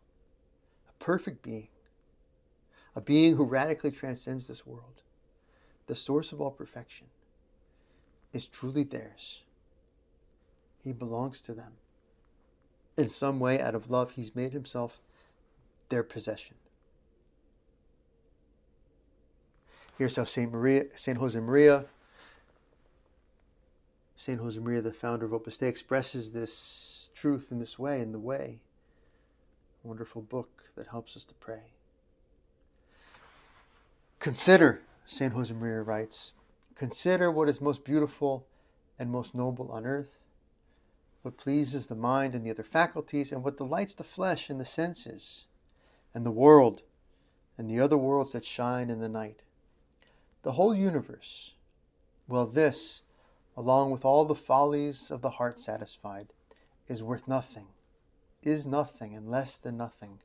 a 0.90 1.04
perfect 1.04 1.42
being, 1.42 1.70
a 2.94 3.00
being 3.00 3.38
who 3.38 3.46
radically 3.46 3.92
transcends 3.92 4.48
this 4.48 4.68
world, 4.68 5.02
the 5.88 5.96
source 5.96 6.34
of 6.34 6.42
all 6.42 6.52
perfection, 6.52 7.08
is 8.36 8.46
truly 8.46 8.84
theirs. 8.84 9.44
He 10.84 10.92
belongs 10.92 11.40
to 11.42 11.54
them. 11.54 11.72
In 12.98 13.08
some 13.08 13.40
way, 13.40 13.62
out 13.62 13.76
of 13.76 13.90
love, 13.90 14.12
he's 14.12 14.36
made 14.36 14.52
himself 14.52 15.00
their 15.88 16.04
possession. 16.04 16.58
Here's 19.98 20.18
how 20.18 20.26
Saint 20.26 20.52
Jose 20.52 20.58
Maria, 20.58 20.84
Saint 20.96 21.18
Josemaria, 21.18 21.86
Saint 24.18 24.42
the 24.84 24.94
founder 24.94 25.26
of 25.26 25.34
Opus 25.34 25.58
Dei, 25.58 25.68
expresses 25.68 26.32
this 26.32 27.10
truth 27.16 27.52
in 27.52 27.60
this 27.60 27.80
way, 27.80 28.02
in 28.02 28.12
the 28.12 28.20
way. 28.20 28.60
Wonderful 29.84 30.22
book 30.22 30.64
that 30.76 30.88
helps 30.88 31.16
us 31.16 31.24
to 31.26 31.34
pray. 31.36 31.72
Consider, 34.20 34.82
Saint 35.06 35.34
Josemaria 35.34 35.86
writes, 35.86 36.34
consider 36.76 37.32
what 37.32 37.50
is 37.50 37.62
most 37.62 37.84
beautiful 37.84 38.46
and 39.00 39.10
most 39.10 39.34
noble 39.34 39.72
on 39.72 39.86
earth, 39.86 40.20
what 41.22 41.38
pleases 41.38 41.88
the 41.88 41.96
mind 41.96 42.36
and 42.36 42.46
the 42.46 42.52
other 42.52 42.64
faculties, 42.64 43.32
and 43.32 43.44
what 43.44 43.58
delights 43.58 43.96
the 43.96 44.04
flesh 44.04 44.50
and 44.50 44.60
the 44.60 44.66
senses, 44.66 45.46
and 46.14 46.26
the 46.26 46.32
world, 46.32 46.84
and 47.58 47.70
the 47.70 47.80
other 47.80 47.98
worlds 47.98 48.34
that 48.34 48.46
shine 48.46 48.90
in 48.90 49.00
the 49.00 49.10
night 49.10 49.42
the 50.46 50.52
whole 50.52 50.76
universe. 50.76 51.56
Well, 52.28 52.46
this, 52.46 53.02
along 53.58 53.90
with 53.90 54.06
all 54.06 54.26
the 54.26 54.36
follies 54.36 55.10
of 55.10 55.24
the 55.24 55.32
heart 55.32 55.60
satisfied, 55.60 56.28
is 56.88 57.02
worth 57.02 57.28
nothing, 57.28 57.66
is 58.44 58.68
nothing, 58.68 59.16
and 59.16 59.28
less 59.28 59.58
than 59.58 59.76
nothing, 59.76 60.20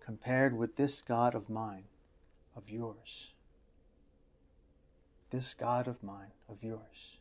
compared 0.00 0.58
with 0.58 0.74
this 0.74 1.00
God 1.00 1.36
of 1.36 1.48
mine, 1.48 1.84
of 2.56 2.68
yours. 2.68 3.33
This 5.34 5.52
God 5.52 5.88
of 5.88 6.00
mine, 6.00 6.30
of 6.48 6.62
yours. 6.62 7.18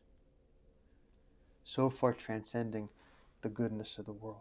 So 1.63 1.89
far 1.89 2.13
transcending 2.13 2.89
the 3.41 3.49
goodness 3.49 3.97
of 3.97 4.05
the 4.05 4.11
world. 4.11 4.37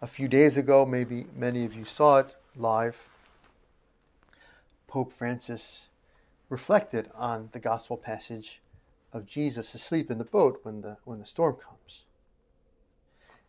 A 0.00 0.06
few 0.06 0.28
days 0.28 0.56
ago, 0.56 0.86
maybe 0.86 1.26
many 1.34 1.64
of 1.64 1.74
you 1.74 1.84
saw 1.84 2.18
it 2.18 2.36
live 2.54 2.96
Pope 4.86 5.12
Francis 5.12 5.88
reflected 6.48 7.10
on 7.16 7.48
the 7.50 7.58
gospel 7.58 7.96
passage 7.96 8.60
of 9.12 9.26
Jesus 9.26 9.74
asleep 9.74 10.08
in 10.08 10.18
the 10.18 10.24
boat 10.24 10.60
when 10.62 10.82
the, 10.82 10.98
when 11.04 11.18
the 11.18 11.26
storm 11.26 11.56
comes. 11.56 12.04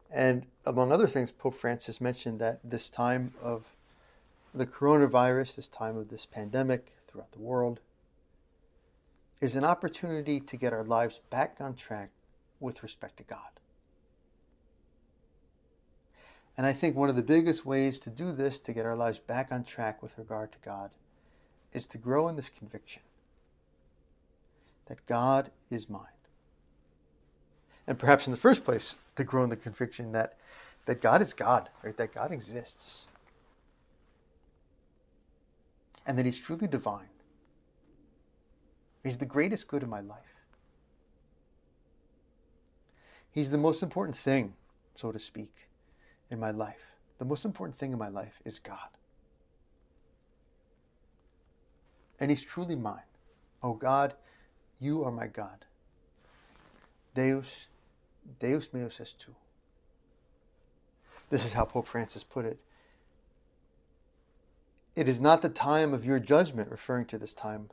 And 0.10 0.48
among 0.65 0.91
other 0.91 1.05
things, 1.05 1.31
Pope 1.31 1.53
Francis 1.53 2.01
mentioned 2.01 2.39
that 2.39 2.62
this 2.63 2.89
time 2.89 3.31
of 3.43 3.63
the 4.55 4.65
coronavirus, 4.65 5.55
this 5.55 5.69
time 5.69 5.98
of 5.98 6.10
this 6.10 6.25
pandemic 6.25 6.93
throughout 7.13 7.32
the 7.32 7.39
world, 7.39 7.79
is 9.39 9.55
an 9.55 9.63
opportunity 9.63 10.39
to 10.39 10.58
get 10.58 10.74
our 10.74 10.84
lives 10.84 11.22
back 11.29 11.58
on 11.60 11.75
track 11.75 12.10
with 12.60 12.82
respect 12.82 13.17
to 13.17 13.24
God. 13.24 13.39
And 16.58 16.65
I 16.65 16.74
think 16.74 16.96
one 16.96 17.10
of 17.10 17.15
the 17.15 17.24
biggest 17.24 17.65
ways 17.65 18.00
to 18.01 18.10
do 18.10 18.32
this, 18.32 18.60
to 18.62 18.74
get 18.74 18.86
our 18.86 18.96
lives 18.96 19.20
back 19.20 19.51
on 19.51 19.63
track 19.63 20.01
with 20.01 20.17
regard 20.17 20.51
to 20.51 20.58
God, 20.63 20.91
is 21.72 21.88
to 21.88 21.98
grow 21.98 22.27
in 22.27 22.36
this 22.36 22.50
conviction 22.50 23.01
that 24.88 25.05
God 25.08 25.51
is 25.72 25.89
mine. 25.89 26.01
And 27.88 27.98
perhaps 27.98 28.27
in 28.27 28.32
the 28.32 28.38
first 28.39 28.63
place, 28.63 28.96
to 29.15 29.24
grow 29.24 29.43
in 29.43 29.50
the 29.50 29.55
conviction 29.55 30.12
that, 30.13 30.38
that 30.86 31.01
God 31.01 31.22
is 31.22 31.34
God, 31.34 31.70
right? 31.84 31.96
That 31.98 32.13
God 32.13 32.32
exists. 32.32 33.08
And 36.05 36.17
that 36.17 36.25
He's 36.25 36.39
truly 36.39 36.67
divine. 36.67 37.10
He's 39.03 39.17
the 39.17 39.25
greatest 39.25 39.67
good 39.67 39.83
in 39.83 39.89
my 39.89 40.01
life. 40.01 40.19
He's 43.31 43.50
the 43.50 43.57
most 43.57 43.83
important 43.83 44.15
thing, 44.15 44.53
so 44.95 45.12
to 45.12 45.19
speak, 45.19 45.67
in 46.29 46.39
my 46.39 46.51
life. 46.51 46.95
The 47.17 47.25
most 47.25 47.45
important 47.45 47.77
thing 47.77 47.91
in 47.91 47.98
my 47.98 48.10
life 48.10 48.39
is 48.45 48.60
God 48.60 48.89
and 52.24 52.29
he's 52.29 52.43
truly 52.43 52.75
mine. 52.75 53.03
Oh 53.62 53.74
God, 53.74 54.13
you 54.79 55.03
are 55.03 55.12
my 55.12 55.27
God. 55.27 55.65
Deus, 57.13 57.67
Deus 58.39 58.69
meus 58.72 59.00
est 59.01 59.19
tu. 59.19 59.36
This 61.29 61.45
is 61.45 61.51
how 61.51 61.65
Pope 61.65 61.86
Francis 61.86 62.24
put 62.24 62.45
it. 62.45 62.57
It 64.96 65.10
is 65.10 65.20
not 65.20 65.42
the 65.42 65.50
time 65.50 65.94
of 65.94 66.06
your 66.06 66.20
judgment, 66.20 66.70
referring 66.70 67.06
to 67.08 67.18
this 67.18 67.34
time 67.34 67.70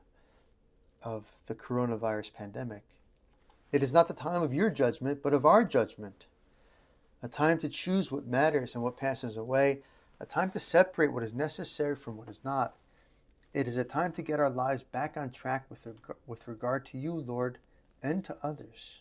of 1.03 1.33
the 1.47 1.55
coronavirus 1.55 2.33
pandemic. 2.33 2.83
It 3.73 3.83
is 3.83 3.93
not 3.93 4.09
the 4.09 4.15
time 4.15 4.43
of 4.43 4.55
your 4.55 4.71
judgment, 4.71 5.23
but 5.23 5.35
of 5.35 5.45
our 5.45 5.65
judgment. 5.65 6.27
A 7.23 7.29
time 7.29 7.59
to 7.59 7.69
choose 7.69 8.11
what 8.11 8.27
matters 8.27 8.75
and 8.75 8.83
what 8.83 8.97
passes 8.97 9.37
away, 9.37 9.83
a 10.19 10.27
time 10.27 10.51
to 10.53 10.59
separate 10.59 11.13
what 11.13 11.23
is 11.23 11.35
necessary 11.35 11.95
from 11.95 12.17
what 12.17 12.29
is 12.29 12.41
not, 12.45 12.75
it 13.53 13.67
is 13.67 13.77
a 13.77 13.85
time 13.85 14.13
to 14.13 14.23
get 14.23 14.39
our 14.39 14.51
lives 14.51 14.83
back 14.83 15.17
on 15.17 15.31
track 15.31 15.67
with, 15.69 15.85
reg- 15.85 16.17
with 16.27 16.47
regard 16.47 16.87
to 16.87 16.99
you, 16.99 17.13
Lord, 17.13 17.59
and 18.03 18.25
to 18.25 18.37
others. 18.43 19.01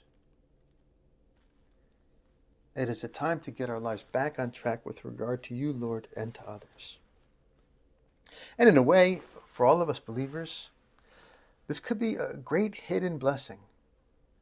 It 2.75 2.89
is 2.89 3.03
a 3.03 3.07
time 3.07 3.39
to 3.41 3.51
get 3.51 3.69
our 3.69 3.79
lives 3.79 4.03
back 4.03 4.39
on 4.39 4.51
track 4.51 4.85
with 4.85 5.05
regard 5.05 5.43
to 5.43 5.55
you, 5.55 5.71
Lord, 5.71 6.07
and 6.15 6.33
to 6.33 6.47
others. 6.47 6.97
And 8.57 8.69
in 8.69 8.77
a 8.77 8.83
way, 8.83 9.21
for 9.51 9.65
all 9.65 9.81
of 9.81 9.89
us 9.89 9.99
believers, 9.99 10.69
this 11.67 11.79
could 11.79 11.99
be 11.99 12.15
a 12.15 12.33
great 12.33 12.75
hidden 12.75 13.17
blessing 13.17 13.59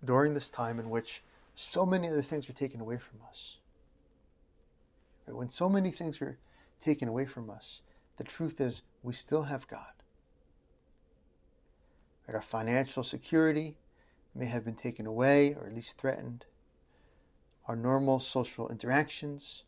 during 0.03 0.33
this 0.33 0.49
time 0.49 0.79
in 0.79 0.89
which 0.89 1.23
so 1.55 1.85
many 1.85 2.07
other 2.07 2.21
things 2.21 2.49
are 2.49 2.53
taken 2.53 2.79
away 2.79 2.97
from 2.97 3.19
us. 3.27 3.57
When 5.25 5.49
so 5.49 5.67
many 5.67 5.91
things 5.91 6.21
are 6.21 6.37
taken 6.79 7.09
away 7.09 7.25
from 7.25 7.49
us, 7.49 7.81
the 8.17 8.23
truth 8.23 8.61
is 8.61 8.83
we 9.03 9.13
still 9.13 9.43
have 9.43 9.67
God. 9.67 9.91
Our 12.27 12.41
financial 12.41 13.03
security 13.03 13.77
may 14.35 14.45
have 14.45 14.65
been 14.65 14.75
taken 14.75 15.05
away 15.05 15.53
or 15.53 15.65
at 15.65 15.73
least 15.73 15.97
threatened. 15.97 16.45
Our 17.67 17.75
normal 17.75 18.19
social 18.19 18.69
interactions 18.69 19.63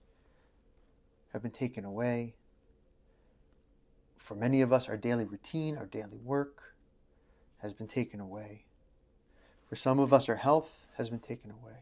have 1.34 1.42
been 1.42 1.52
taken 1.52 1.86
away. 1.86 2.36
For 4.20 4.36
many 4.36 4.62
of 4.62 4.72
us, 4.72 4.88
our 4.88 4.98
daily 4.98 5.26
routine, 5.26 5.76
our 5.76 5.88
daily 5.88 6.20
work 6.24 6.76
has 7.58 7.74
been 7.74 7.88
taken 7.88 8.20
away. 8.20 8.66
For 9.68 9.76
some 9.76 9.98
of 9.98 10.14
us, 10.14 10.30
our 10.30 10.36
health 10.36 10.88
has 10.98 11.10
been 11.10 11.20
taken 11.20 11.50
away. 11.50 11.78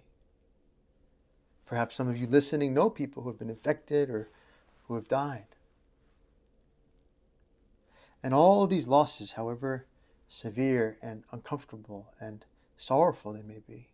Perhaps 1.65 1.96
some 1.96 2.08
of 2.08 2.15
you 2.15 2.27
listening 2.27 2.74
know 2.74 2.89
people 2.89 3.24
who 3.24 3.29
have 3.29 3.39
been 3.39 3.50
infected 3.50 4.10
or 4.10 4.29
who 4.88 4.96
have 4.96 5.10
died. 5.10 5.48
And 8.24 8.34
all 8.34 8.63
of 8.63 8.70
these 8.70 8.88
losses, 8.88 9.34
however 9.34 9.86
severe 10.29 10.98
and 11.01 11.24
uncomfortable 11.32 12.13
and 12.20 12.46
sorrowful 12.77 13.34
they 13.34 13.41
may 13.41 13.60
be, 13.67 13.89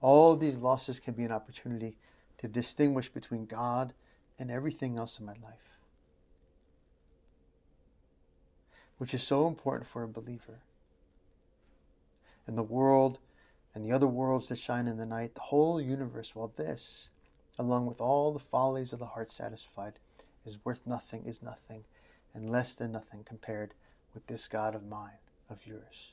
all 0.00 0.32
of 0.32 0.40
these 0.40 0.56
losses 0.56 1.00
can 1.00 1.14
be 1.14 1.24
an 1.24 1.32
opportunity 1.32 1.96
to 2.38 2.48
distinguish 2.48 3.08
between 3.08 3.46
God 3.46 3.92
and 4.38 4.50
everything 4.50 4.96
else 4.96 5.18
in 5.18 5.26
my 5.26 5.34
life, 5.42 5.73
which 9.04 9.12
is 9.12 9.22
so 9.22 9.46
important 9.46 9.86
for 9.86 10.02
a 10.02 10.08
believer. 10.08 10.60
And 12.46 12.56
the 12.56 12.62
world 12.62 13.18
and 13.74 13.84
the 13.84 13.92
other 13.92 14.06
worlds 14.06 14.48
that 14.48 14.58
shine 14.58 14.86
in 14.86 14.96
the 14.96 15.04
night, 15.04 15.34
the 15.34 15.42
whole 15.42 15.78
universe, 15.78 16.34
well, 16.34 16.50
this, 16.56 17.10
along 17.58 17.84
with 17.84 18.00
all 18.00 18.32
the 18.32 18.38
follies 18.38 18.94
of 18.94 18.98
the 18.98 19.04
heart 19.04 19.30
satisfied, 19.30 19.98
is 20.46 20.64
worth 20.64 20.80
nothing, 20.86 21.22
is 21.26 21.42
nothing, 21.42 21.84
and 22.32 22.48
less 22.48 22.74
than 22.74 22.92
nothing 22.92 23.24
compared 23.24 23.74
with 24.14 24.26
this 24.26 24.48
God 24.48 24.74
of 24.74 24.86
mine, 24.86 25.20
of 25.50 25.66
yours. 25.66 26.12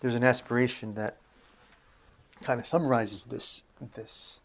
There's 0.00 0.14
an 0.14 0.24
aspiration 0.24 0.94
that 0.94 1.18
kind 2.42 2.58
of 2.58 2.66
summarizes 2.66 3.26
this, 3.26 3.64
this 3.96 4.40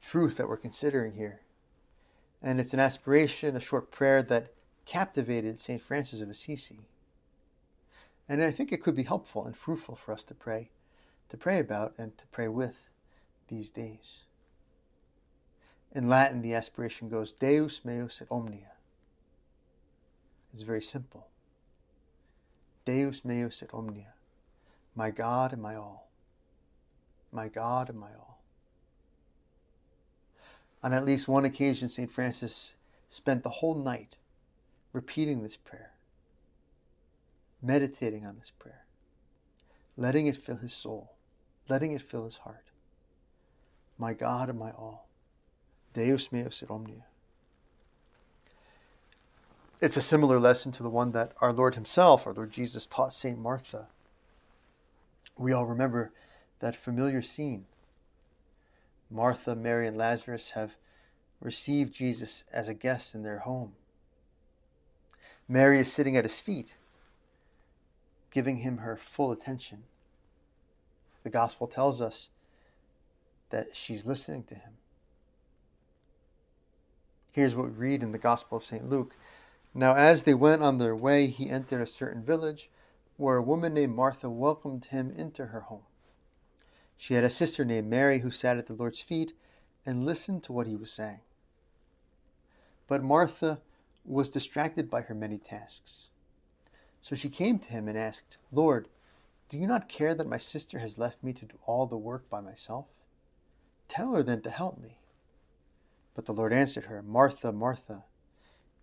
truth 0.00 0.38
that 0.38 0.48
we're 0.48 0.56
considering 0.56 1.12
here. 1.12 1.42
And 2.42 2.60
it's 2.60 2.74
an 2.74 2.80
aspiration, 2.80 3.56
a 3.56 3.60
short 3.60 3.90
prayer 3.90 4.22
that 4.24 4.52
captivated 4.84 5.58
St. 5.58 5.80
Francis 5.80 6.20
of 6.20 6.30
Assisi. 6.30 6.80
And 8.28 8.42
I 8.42 8.50
think 8.50 8.72
it 8.72 8.82
could 8.82 8.96
be 8.96 9.02
helpful 9.04 9.44
and 9.46 9.56
fruitful 9.56 9.96
for 9.96 10.12
us 10.12 10.24
to 10.24 10.34
pray 10.34 10.70
to 11.28 11.36
pray 11.36 11.58
about 11.58 11.94
and 11.98 12.16
to 12.18 12.26
pray 12.28 12.48
with 12.48 12.88
these 13.48 13.70
days. 13.70 14.20
In 15.92 16.08
Latin, 16.08 16.42
the 16.42 16.54
aspiration 16.54 17.08
goes 17.08 17.32
Deus 17.32 17.84
meus 17.84 18.20
et 18.20 18.28
omnia. 18.30 18.72
It's 20.52 20.62
very 20.62 20.82
simple. 20.82 21.26
Deus 22.84 23.24
meus 23.24 23.62
et 23.62 23.70
omnia. 23.72 24.14
My 24.94 25.10
God 25.10 25.52
and 25.52 25.62
my 25.62 25.74
all. 25.74 26.08
My 27.32 27.48
God 27.48 27.88
and 27.88 27.98
my 27.98 28.10
all. 28.18 28.35
On 30.82 30.92
at 30.92 31.04
least 31.04 31.26
one 31.28 31.44
occasion, 31.44 31.88
St. 31.88 32.10
Francis 32.10 32.74
spent 33.08 33.42
the 33.42 33.50
whole 33.50 33.74
night 33.74 34.16
repeating 34.92 35.42
this 35.42 35.56
prayer, 35.56 35.92
meditating 37.62 38.24
on 38.24 38.36
this 38.36 38.50
prayer, 38.50 38.84
letting 39.96 40.26
it 40.26 40.36
fill 40.36 40.56
his 40.56 40.72
soul, 40.72 41.12
letting 41.68 41.92
it 41.92 42.02
fill 42.02 42.24
his 42.24 42.38
heart. 42.38 42.66
My 43.98 44.12
God 44.14 44.48
and 44.48 44.58
my 44.58 44.70
all. 44.70 45.08
Deus 45.94 46.30
meus 46.30 46.62
et 46.62 46.70
omnia. 46.70 47.06
It's 49.80 49.96
a 49.96 50.02
similar 50.02 50.38
lesson 50.38 50.72
to 50.72 50.82
the 50.82 50.90
one 50.90 51.12
that 51.12 51.32
our 51.40 51.52
Lord 51.52 51.74
Himself, 51.74 52.26
our 52.26 52.32
Lord 52.32 52.50
Jesus, 52.50 52.86
taught 52.86 53.12
St. 53.12 53.38
Martha. 53.38 53.88
We 55.36 55.52
all 55.52 55.66
remember 55.66 56.12
that 56.60 56.76
familiar 56.76 57.20
scene. 57.20 57.66
Martha, 59.10 59.54
Mary, 59.54 59.86
and 59.86 59.96
Lazarus 59.96 60.50
have 60.50 60.76
received 61.40 61.94
Jesus 61.94 62.44
as 62.52 62.68
a 62.68 62.74
guest 62.74 63.14
in 63.14 63.22
their 63.22 63.40
home. 63.40 63.74
Mary 65.48 65.78
is 65.78 65.92
sitting 65.92 66.16
at 66.16 66.24
his 66.24 66.40
feet, 66.40 66.74
giving 68.30 68.58
him 68.58 68.78
her 68.78 68.96
full 68.96 69.30
attention. 69.30 69.84
The 71.22 71.30
gospel 71.30 71.66
tells 71.66 72.00
us 72.00 72.30
that 73.50 73.76
she's 73.76 74.04
listening 74.04 74.42
to 74.44 74.54
him. 74.54 74.72
Here's 77.30 77.54
what 77.54 77.66
we 77.66 77.72
read 77.72 78.02
in 78.02 78.12
the 78.12 78.18
Gospel 78.18 78.56
of 78.56 78.64
St. 78.64 78.88
Luke. 78.88 79.14
Now, 79.74 79.94
as 79.94 80.22
they 80.22 80.32
went 80.32 80.62
on 80.62 80.78
their 80.78 80.96
way, 80.96 81.26
he 81.26 81.50
entered 81.50 81.82
a 81.82 81.86
certain 81.86 82.24
village 82.24 82.70
where 83.18 83.36
a 83.36 83.42
woman 83.42 83.74
named 83.74 83.94
Martha 83.94 84.30
welcomed 84.30 84.86
him 84.86 85.12
into 85.14 85.46
her 85.46 85.60
home. 85.60 85.82
She 86.96 87.14
had 87.14 87.24
a 87.24 87.30
sister 87.30 87.64
named 87.64 87.88
Mary 87.88 88.20
who 88.20 88.30
sat 88.30 88.56
at 88.56 88.66
the 88.66 88.74
Lord's 88.74 89.00
feet 89.00 89.32
and 89.84 90.06
listened 90.06 90.42
to 90.44 90.52
what 90.52 90.66
he 90.66 90.76
was 90.76 90.92
saying. 90.92 91.20
But 92.86 93.02
Martha 93.02 93.60
was 94.04 94.30
distracted 94.30 94.88
by 94.88 95.02
her 95.02 95.14
many 95.14 95.38
tasks. 95.38 96.08
So 97.02 97.14
she 97.14 97.28
came 97.28 97.58
to 97.58 97.68
him 97.68 97.88
and 97.88 97.98
asked, 97.98 98.38
Lord, 98.50 98.88
do 99.48 99.58
you 99.58 99.66
not 99.66 99.88
care 99.88 100.14
that 100.14 100.26
my 100.26 100.38
sister 100.38 100.78
has 100.78 100.98
left 100.98 101.22
me 101.22 101.32
to 101.34 101.44
do 101.44 101.58
all 101.66 101.86
the 101.86 101.96
work 101.96 102.28
by 102.28 102.40
myself? 102.40 102.86
Tell 103.88 104.16
her 104.16 104.22
then 104.22 104.42
to 104.42 104.50
help 104.50 104.78
me. 104.78 104.98
But 106.14 106.24
the 106.24 106.32
Lord 106.32 106.52
answered 106.52 106.86
her, 106.86 107.02
Martha, 107.02 107.52
Martha, 107.52 108.04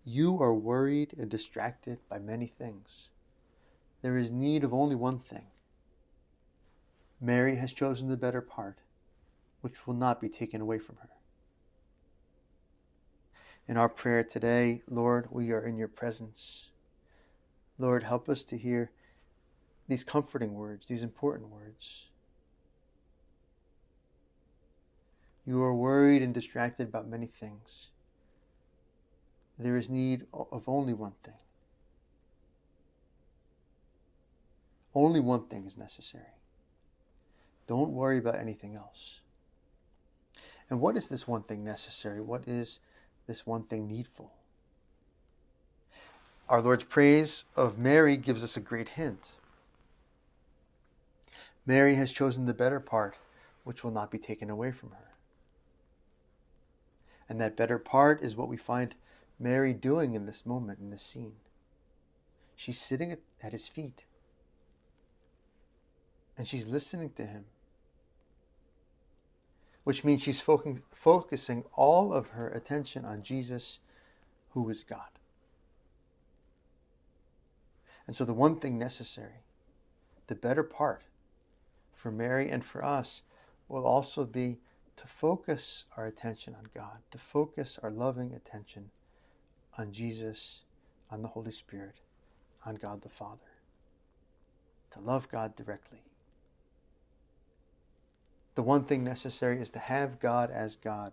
you 0.04 0.40
are 0.42 0.54
worried 0.54 1.14
and 1.18 1.30
distracted 1.30 1.98
by 2.08 2.18
many 2.18 2.46
things. 2.46 3.08
There 4.02 4.16
is 4.16 4.30
need 4.30 4.64
of 4.64 4.72
only 4.72 4.94
one 4.94 5.18
thing. 5.18 5.46
Mary 7.24 7.56
has 7.56 7.72
chosen 7.72 8.10
the 8.10 8.18
better 8.18 8.42
part, 8.42 8.76
which 9.62 9.86
will 9.86 9.94
not 9.94 10.20
be 10.20 10.28
taken 10.28 10.60
away 10.60 10.78
from 10.78 10.96
her. 10.96 11.08
In 13.66 13.78
our 13.78 13.88
prayer 13.88 14.22
today, 14.22 14.82
Lord, 14.90 15.28
we 15.30 15.50
are 15.50 15.64
in 15.64 15.78
your 15.78 15.88
presence. 15.88 16.68
Lord, 17.78 18.02
help 18.02 18.28
us 18.28 18.44
to 18.44 18.58
hear 18.58 18.90
these 19.88 20.04
comforting 20.04 20.52
words, 20.52 20.88
these 20.88 21.02
important 21.02 21.48
words. 21.48 22.08
You 25.46 25.62
are 25.62 25.74
worried 25.74 26.20
and 26.20 26.34
distracted 26.34 26.88
about 26.88 27.08
many 27.08 27.26
things. 27.26 27.88
There 29.58 29.78
is 29.78 29.88
need 29.88 30.26
of 30.34 30.64
only 30.66 30.92
one 30.92 31.14
thing. 31.22 31.34
Only 34.94 35.20
one 35.20 35.46
thing 35.46 35.64
is 35.64 35.78
necessary. 35.78 36.24
Don't 37.66 37.90
worry 37.90 38.18
about 38.18 38.38
anything 38.38 38.74
else. 38.74 39.20
And 40.70 40.80
what 40.80 40.96
is 40.96 41.08
this 41.08 41.28
one 41.28 41.42
thing 41.42 41.64
necessary? 41.64 42.20
What 42.20 42.46
is 42.46 42.80
this 43.26 43.46
one 43.46 43.64
thing 43.64 43.88
needful? 43.88 44.32
Our 46.48 46.60
Lord's 46.60 46.84
praise 46.84 47.44
of 47.56 47.78
Mary 47.78 48.16
gives 48.16 48.44
us 48.44 48.56
a 48.56 48.60
great 48.60 48.90
hint. 48.90 49.32
Mary 51.66 51.94
has 51.94 52.12
chosen 52.12 52.44
the 52.44 52.52
better 52.52 52.80
part, 52.80 53.16
which 53.64 53.82
will 53.82 53.90
not 53.90 54.10
be 54.10 54.18
taken 54.18 54.50
away 54.50 54.70
from 54.70 54.90
her. 54.90 55.12
And 57.28 57.40
that 57.40 57.56
better 57.56 57.78
part 57.78 58.22
is 58.22 58.36
what 58.36 58.48
we 58.48 58.58
find 58.58 58.94
Mary 59.40 59.72
doing 59.72 60.14
in 60.14 60.26
this 60.26 60.44
moment, 60.44 60.78
in 60.78 60.90
this 60.90 61.02
scene. 61.02 61.36
She's 62.56 62.80
sitting 62.80 63.16
at, 63.42 63.52
his 63.52 63.68
feet 63.68 64.04
and 66.36 66.46
she's 66.46 66.66
listening 66.66 67.10
to 67.10 67.26
him, 67.26 67.44
which 69.84 70.04
means 70.04 70.22
she's 70.22 70.40
fo- 70.40 70.78
focusing 70.90 71.64
all 71.74 72.12
of 72.12 72.28
her 72.28 72.48
attention 72.48 73.04
on 73.04 73.22
Jesus, 73.22 73.78
who 74.50 74.68
is 74.68 74.82
God. 74.82 75.18
And 78.06 78.16
so, 78.16 78.24
the 78.24 78.34
one 78.34 78.56
thing 78.56 78.78
necessary, 78.78 79.44
the 80.26 80.34
better 80.34 80.62
part 80.62 81.02
for 81.94 82.10
Mary 82.10 82.50
and 82.50 82.64
for 82.64 82.84
us, 82.84 83.22
will 83.68 83.86
also 83.86 84.24
be 84.24 84.58
to 84.96 85.06
focus 85.06 85.86
our 85.96 86.06
attention 86.06 86.54
on 86.54 86.66
God, 86.74 86.98
to 87.10 87.18
focus 87.18 87.78
our 87.82 87.90
loving 87.90 88.34
attention 88.34 88.90
on 89.78 89.92
Jesus, 89.92 90.62
on 91.10 91.22
the 91.22 91.28
Holy 91.28 91.50
Spirit, 91.50 92.00
on 92.64 92.76
God 92.76 93.02
the 93.02 93.08
Father, 93.08 93.40
to 94.92 95.00
love 95.00 95.28
God 95.30 95.56
directly. 95.56 96.02
The 98.54 98.62
one 98.62 98.84
thing 98.84 99.02
necessary 99.02 99.58
is 99.60 99.70
to 99.70 99.78
have 99.78 100.20
God 100.20 100.50
as 100.50 100.76
God, 100.76 101.12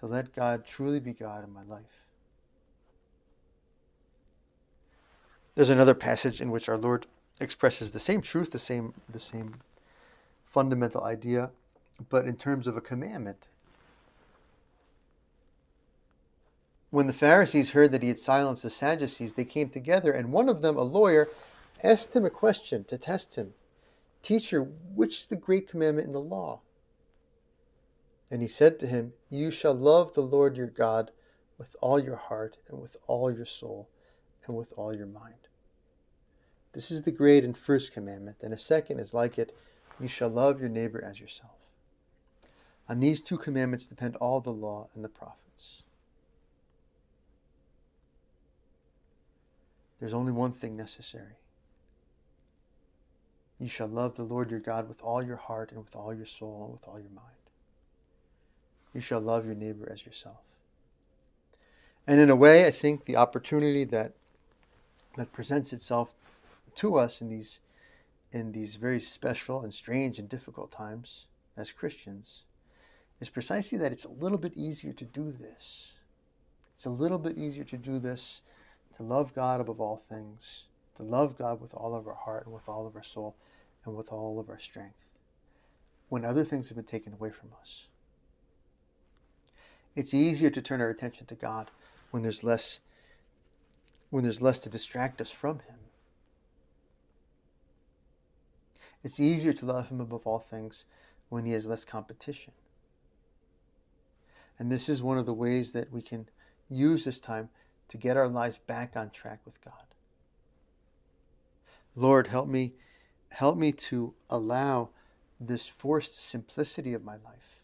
to 0.00 0.06
let 0.06 0.34
God 0.34 0.66
truly 0.66 1.00
be 1.00 1.12
God 1.12 1.44
in 1.44 1.52
my 1.52 1.62
life. 1.62 2.04
There's 5.54 5.70
another 5.70 5.94
passage 5.94 6.40
in 6.40 6.50
which 6.50 6.68
our 6.68 6.78
Lord 6.78 7.06
expresses 7.40 7.92
the 7.92 7.98
same 7.98 8.20
truth, 8.20 8.50
the 8.50 8.58
same, 8.58 8.94
the 9.08 9.20
same 9.20 9.56
fundamental 10.46 11.04
idea 11.04 11.50
but 12.10 12.26
in 12.26 12.36
terms 12.36 12.66
of 12.66 12.76
a 12.76 12.80
commandment. 12.80 13.46
When 16.90 17.06
the 17.06 17.12
Pharisees 17.12 17.70
heard 17.70 17.92
that 17.92 18.02
he 18.02 18.08
had 18.08 18.18
silenced 18.18 18.62
the 18.62 18.70
Sadducees, 18.70 19.34
they 19.34 19.44
came 19.44 19.70
together, 19.70 20.12
and 20.12 20.32
one 20.32 20.48
of 20.48 20.60
them, 20.60 20.76
a 20.76 20.82
lawyer, 20.82 21.28
asked 21.82 22.14
him 22.14 22.24
a 22.24 22.30
question 22.30 22.84
to 22.84 22.98
test 22.98 23.36
him 23.36 23.54
Teacher, 24.20 24.62
which 24.94 25.18
is 25.18 25.26
the 25.26 25.36
great 25.36 25.68
commandment 25.68 26.06
in 26.06 26.12
the 26.12 26.20
law? 26.20 26.60
And 28.32 28.40
he 28.40 28.48
said 28.48 28.78
to 28.78 28.86
him, 28.86 29.12
You 29.28 29.50
shall 29.50 29.74
love 29.74 30.14
the 30.14 30.22
Lord 30.22 30.56
your 30.56 30.66
God 30.66 31.10
with 31.58 31.76
all 31.82 32.00
your 32.00 32.16
heart, 32.16 32.56
and 32.66 32.80
with 32.80 32.96
all 33.06 33.30
your 33.30 33.44
soul, 33.44 33.90
and 34.46 34.56
with 34.56 34.72
all 34.74 34.96
your 34.96 35.06
mind. 35.06 35.48
This 36.72 36.90
is 36.90 37.02
the 37.02 37.12
great 37.12 37.44
and 37.44 37.54
first 37.54 37.92
commandment, 37.92 38.38
and 38.40 38.54
a 38.54 38.58
second 38.58 39.00
is 39.00 39.12
like 39.12 39.38
it 39.38 39.54
you 40.00 40.08
shall 40.08 40.30
love 40.30 40.60
your 40.60 40.70
neighbor 40.70 41.04
as 41.04 41.20
yourself. 41.20 41.58
On 42.88 43.00
these 43.00 43.20
two 43.20 43.36
commandments 43.36 43.86
depend 43.86 44.16
all 44.16 44.40
the 44.40 44.50
law 44.50 44.88
and 44.94 45.04
the 45.04 45.10
prophets. 45.10 45.82
There's 50.00 50.14
only 50.14 50.32
one 50.32 50.52
thing 50.52 50.74
necessary. 50.74 51.36
You 53.60 53.68
shall 53.68 53.88
love 53.88 54.16
the 54.16 54.24
Lord 54.24 54.50
your 54.50 54.58
God 54.58 54.88
with 54.88 55.02
all 55.02 55.22
your 55.22 55.36
heart 55.36 55.70
and 55.70 55.84
with 55.84 55.94
all 55.94 56.14
your 56.14 56.24
soul 56.24 56.64
and 56.64 56.72
with 56.72 56.88
all 56.88 56.98
your 56.98 57.10
mind. 57.10 57.41
You 58.94 59.00
shall 59.00 59.20
love 59.20 59.46
your 59.46 59.54
neighbor 59.54 59.88
as 59.90 60.04
yourself. 60.04 60.40
And 62.06 62.20
in 62.20 62.30
a 62.30 62.36
way, 62.36 62.66
I 62.66 62.70
think 62.70 63.04
the 63.04 63.16
opportunity 63.16 63.84
that 63.84 64.12
that 65.16 65.32
presents 65.32 65.72
itself 65.72 66.14
to 66.76 66.96
us 66.96 67.20
in 67.20 67.28
these 67.28 67.60
in 68.32 68.52
these 68.52 68.76
very 68.76 69.00
special 69.00 69.62
and 69.62 69.74
strange 69.74 70.18
and 70.18 70.28
difficult 70.28 70.70
times 70.72 71.26
as 71.56 71.70
Christians 71.70 72.44
is 73.20 73.28
precisely 73.28 73.76
that 73.78 73.92
it's 73.92 74.06
a 74.06 74.10
little 74.10 74.38
bit 74.38 74.56
easier 74.56 74.92
to 74.94 75.04
do 75.04 75.30
this. 75.30 75.94
It's 76.74 76.86
a 76.86 76.90
little 76.90 77.18
bit 77.18 77.36
easier 77.36 77.64
to 77.64 77.76
do 77.76 77.98
this, 77.98 78.40
to 78.96 79.02
love 79.02 79.34
God 79.34 79.60
above 79.60 79.80
all 79.80 79.96
things, 79.96 80.64
to 80.96 81.02
love 81.02 81.36
God 81.36 81.60
with 81.60 81.74
all 81.74 81.94
of 81.94 82.08
our 82.08 82.14
heart 82.14 82.46
and 82.46 82.54
with 82.54 82.68
all 82.68 82.86
of 82.86 82.96
our 82.96 83.02
soul 83.02 83.36
and 83.84 83.94
with 83.94 84.10
all 84.10 84.40
of 84.40 84.48
our 84.48 84.58
strength, 84.58 84.96
when 86.08 86.24
other 86.24 86.42
things 86.42 86.68
have 86.68 86.76
been 86.76 86.84
taken 86.84 87.12
away 87.12 87.30
from 87.30 87.50
us. 87.60 87.86
It's 89.94 90.14
easier 90.14 90.50
to 90.50 90.62
turn 90.62 90.80
our 90.80 90.90
attention 90.90 91.26
to 91.26 91.34
God 91.34 91.70
when 92.10 92.22
there's 92.22 92.44
less 92.44 92.80
when 94.10 94.24
there's 94.24 94.42
less 94.42 94.58
to 94.58 94.68
distract 94.68 95.22
us 95.22 95.30
from 95.30 95.60
him. 95.60 95.76
It's 99.04 99.18
easier 99.18 99.52
to 99.52 99.66
love 99.66 99.88
Him 99.88 100.00
above 100.00 100.26
all 100.26 100.38
things 100.38 100.84
when 101.28 101.44
He 101.44 101.52
has 101.52 101.66
less 101.66 101.84
competition. 101.84 102.52
And 104.58 104.70
this 104.70 104.88
is 104.88 105.02
one 105.02 105.18
of 105.18 105.26
the 105.26 105.34
ways 105.34 105.72
that 105.72 105.92
we 105.92 106.02
can 106.02 106.28
use 106.68 107.04
this 107.04 107.18
time 107.18 107.48
to 107.88 107.96
get 107.96 108.16
our 108.16 108.28
lives 108.28 108.58
back 108.58 108.96
on 108.96 109.10
track 109.10 109.40
with 109.44 109.62
God. 109.64 109.74
Lord, 111.96 112.28
help 112.28 112.48
me 112.48 112.74
help 113.30 113.56
me 113.56 113.72
to 113.72 114.12
allow 114.28 114.90
this 115.40 115.66
forced 115.66 116.28
simplicity 116.28 116.92
of 116.92 117.02
my 117.02 117.14
life. 117.14 117.61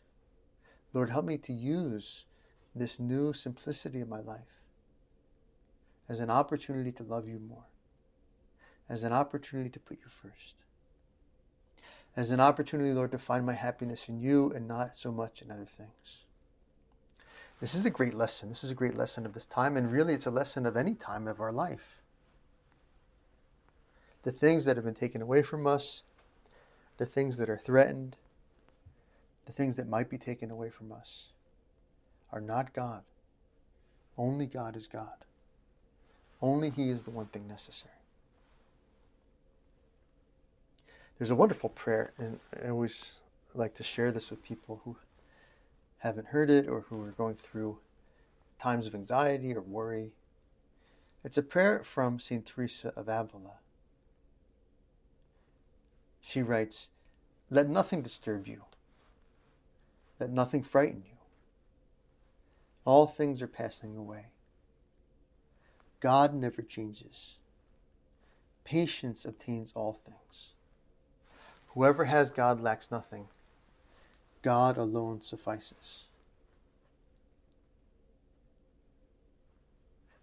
Lord, 0.98 1.10
help 1.10 1.26
me 1.26 1.38
to 1.38 1.52
use 1.52 2.24
this 2.74 2.98
new 2.98 3.32
simplicity 3.32 4.00
of 4.00 4.08
my 4.08 4.18
life 4.18 4.64
as 6.08 6.18
an 6.18 6.28
opportunity 6.28 6.90
to 6.90 7.04
love 7.04 7.28
you 7.28 7.38
more, 7.38 7.66
as 8.88 9.04
an 9.04 9.12
opportunity 9.12 9.70
to 9.70 9.78
put 9.78 9.98
you 10.00 10.08
first, 10.08 10.56
as 12.16 12.32
an 12.32 12.40
opportunity, 12.40 12.90
Lord, 12.90 13.12
to 13.12 13.18
find 13.18 13.46
my 13.46 13.52
happiness 13.52 14.08
in 14.08 14.18
you 14.18 14.50
and 14.50 14.66
not 14.66 14.96
so 14.96 15.12
much 15.12 15.40
in 15.40 15.52
other 15.52 15.66
things. 15.66 16.24
This 17.60 17.76
is 17.76 17.86
a 17.86 17.90
great 17.90 18.14
lesson. 18.14 18.48
This 18.48 18.64
is 18.64 18.72
a 18.72 18.74
great 18.74 18.96
lesson 18.96 19.24
of 19.24 19.34
this 19.34 19.46
time, 19.46 19.76
and 19.76 19.92
really 19.92 20.14
it's 20.14 20.26
a 20.26 20.32
lesson 20.32 20.66
of 20.66 20.76
any 20.76 20.94
time 20.94 21.28
of 21.28 21.40
our 21.40 21.52
life. 21.52 22.02
The 24.24 24.32
things 24.32 24.64
that 24.64 24.74
have 24.74 24.84
been 24.84 24.94
taken 24.94 25.22
away 25.22 25.44
from 25.44 25.64
us, 25.64 26.02
the 26.96 27.06
things 27.06 27.36
that 27.36 27.48
are 27.48 27.56
threatened, 27.56 28.16
the 29.48 29.54
things 29.54 29.76
that 29.76 29.88
might 29.88 30.10
be 30.10 30.18
taken 30.18 30.50
away 30.50 30.68
from 30.68 30.92
us 30.92 31.28
are 32.30 32.40
not 32.40 32.74
God. 32.74 33.02
Only 34.18 34.44
God 34.44 34.76
is 34.76 34.86
God. 34.86 35.24
Only 36.42 36.68
He 36.68 36.90
is 36.90 37.02
the 37.02 37.10
one 37.10 37.26
thing 37.26 37.48
necessary. 37.48 37.94
There's 41.16 41.30
a 41.30 41.34
wonderful 41.34 41.70
prayer, 41.70 42.12
and 42.18 42.38
I 42.62 42.68
always 42.68 43.20
like 43.54 43.74
to 43.76 43.82
share 43.82 44.12
this 44.12 44.30
with 44.30 44.44
people 44.44 44.82
who 44.84 44.96
haven't 45.96 46.28
heard 46.28 46.50
it 46.50 46.68
or 46.68 46.82
who 46.82 47.02
are 47.02 47.12
going 47.12 47.36
through 47.36 47.78
times 48.58 48.86
of 48.86 48.94
anxiety 48.94 49.54
or 49.54 49.62
worry. 49.62 50.12
It's 51.24 51.38
a 51.38 51.42
prayer 51.42 51.82
from 51.84 52.20
St. 52.20 52.44
Teresa 52.44 52.92
of 52.96 53.08
Avila. 53.08 53.56
She 56.20 56.42
writes, 56.42 56.90
Let 57.48 57.70
nothing 57.70 58.02
disturb 58.02 58.46
you. 58.46 58.64
Let 60.20 60.30
nothing 60.30 60.62
frighten 60.62 61.04
you. 61.06 61.16
All 62.84 63.06
things 63.06 63.42
are 63.42 63.46
passing 63.48 63.96
away. 63.96 64.26
God 66.00 66.34
never 66.34 66.62
changes. 66.62 67.36
Patience 68.64 69.24
obtains 69.24 69.72
all 69.72 69.92
things. 69.92 70.50
Whoever 71.68 72.04
has 72.04 72.30
God 72.30 72.60
lacks 72.60 72.90
nothing. 72.90 73.28
God 74.42 74.76
alone 74.76 75.22
suffices. 75.22 76.04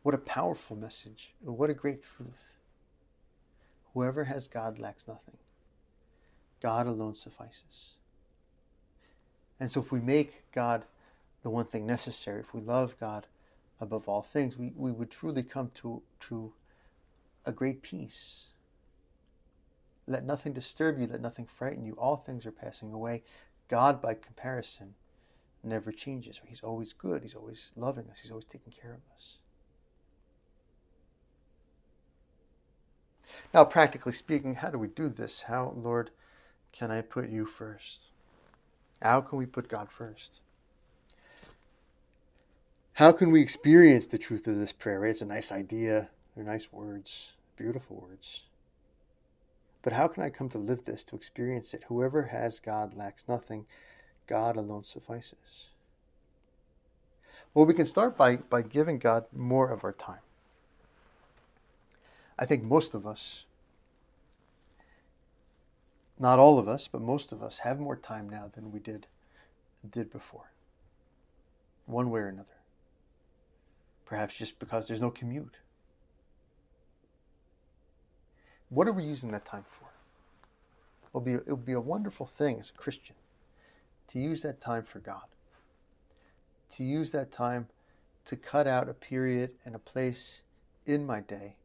What 0.04 0.16
a 0.16 0.20
powerful 0.20 0.76
message. 0.76 1.34
What 1.42 1.70
a 1.70 1.74
great 1.74 2.04
truth. 2.04 2.54
Whoever 3.94 4.26
has 4.26 4.48
God 4.48 4.78
lacks 4.78 5.08
nothing. 5.08 5.38
God 6.62 6.88
alone 6.88 7.16
suffices. 7.16 7.95
And 9.60 9.72
so, 9.72 9.82
if 9.82 9.92
we 9.92 10.00
make 10.00 10.44
God 10.52 10.84
the 11.44 11.50
one 11.50 11.66
thing 11.66 11.86
necessary, 11.86 12.42
if 12.42 12.54
we 12.54 12.62
love 12.62 12.96
God 13.00 13.26
above 13.80 14.08
all 14.08 14.22
things, 14.22 14.58
we, 14.58 14.74
we 14.76 14.92
would 14.92 15.10
truly 15.10 15.44
come 15.44 15.72
to, 15.76 16.02
to 16.22 16.52
a 17.46 17.52
great 17.52 17.82
peace. 17.82 18.48
Let 20.08 20.24
nothing 20.24 20.54
disturb 20.54 21.00
you, 21.00 21.08
let 21.08 21.22
nothing 21.22 21.46
frighten 21.46 21.86
you. 21.86 21.94
All 21.94 22.18
things 22.18 22.46
are 22.46 22.52
passing 22.52 22.94
away. 22.94 23.24
God, 23.68 24.02
by 24.02 24.14
comparison, 24.14 24.94
never 25.64 25.92
changes. 25.92 26.40
He's 26.46 26.62
always 26.62 26.94
good. 26.94 27.22
He's 27.22 27.36
always 27.36 27.72
loving 27.76 28.10
us. 28.12 28.20
He's 28.22 28.32
always 28.32 28.46
taking 28.46 28.72
care 28.72 28.94
of 28.94 29.02
us. 29.16 29.38
Now, 33.54 33.64
practically 33.64 34.12
speaking, 34.12 34.56
how 34.56 34.70
do 34.70 34.78
we 34.78 34.88
do 34.88 35.10
this? 35.10 35.42
How, 35.42 35.74
Lord, 35.76 36.12
can 36.72 36.92
I 36.92 37.02
put 37.02 37.30
you 37.30 37.46
first? 37.46 38.08
How 39.06 39.22
can 39.22 39.38
we 39.38 39.46
put 39.46 39.70
God 39.70 39.92
first? 39.92 40.40
How 42.94 43.12
can 43.12 43.30
we 43.30 43.40
experience 43.40 44.08
the 44.08 44.18
truth 44.18 44.48
of 44.48 44.58
this 44.58 44.72
prayer? 44.72 45.00
Right? 45.00 45.12
It's 45.12 45.22
a 45.22 45.28
nice 45.28 45.52
idea. 45.52 46.10
They're 46.34 46.44
nice 46.44 46.74
words, 46.74 47.34
beautiful 47.56 47.98
words. 47.98 48.46
But 49.84 49.94
how 49.94 50.08
can 50.08 50.24
I 50.24 50.32
come 50.32 50.50
to 50.50 50.58
live 50.58 50.86
this, 50.86 51.04
to 51.04 51.16
experience 51.16 51.76
it? 51.76 51.84
Whoever 51.88 52.24
has 52.24 52.60
God 52.60 52.96
lacks 52.96 53.28
nothing. 53.28 53.68
God 54.26 54.58
alone 54.58 54.84
suffices. 54.84 55.70
Well, 57.54 57.68
we 57.68 57.76
can 57.76 57.86
start 57.86 58.18
by, 58.18 58.38
by 58.38 58.64
giving 58.64 58.98
God 58.98 59.26
more 59.32 59.70
of 59.70 59.84
our 59.84 59.94
time. 59.94 60.26
I 62.40 62.48
think 62.48 62.64
most 62.64 62.96
of 62.96 63.06
us, 63.06 63.46
not 66.20 66.40
all 66.40 66.58
of 66.58 66.68
us, 66.68 66.88
but 66.88 67.02
most 67.02 67.32
of 67.32 67.44
us 67.44 67.60
have 67.60 67.80
more 67.80 67.96
time 67.96 68.30
now 68.30 68.50
than 68.54 68.72
we 68.72 68.80
did 68.80 69.08
did 69.92 70.12
before. 70.12 70.52
One 71.86 72.10
way 72.10 72.22
or 72.22 72.28
another. 72.28 72.48
Perhaps 74.06 74.36
just 74.36 74.58
because 74.58 74.88
there's 74.88 75.02
no 75.02 75.12
commute. 75.12 75.58
What 78.70 78.88
are 78.88 78.94
we 78.94 79.04
using 79.04 79.32
that 79.32 79.46
time 79.46 79.66
for? 79.68 79.90
It'll 81.10 81.22
be, 81.22 81.34
it'll 81.34 81.58
be 81.58 81.74
a 81.74 81.80
wonderful 81.80 82.26
thing 82.26 82.60
as 82.60 82.72
a 82.72 82.74
Christian 82.74 83.16
to 84.08 84.20
use 84.20 84.42
that 84.42 84.62
time 84.62 84.84
for 84.84 85.00
God, 85.00 85.24
to 86.72 86.84
use 86.84 87.12
that 87.12 87.32
time 87.32 87.68
to 88.26 88.36
cut 88.36 88.68
out 88.68 88.90
a 88.90 88.94
period 88.94 89.54
and 89.66 89.76
a 89.76 89.80
place 89.80 90.44
in 90.86 91.06
my 91.06 91.20
day 91.20 91.56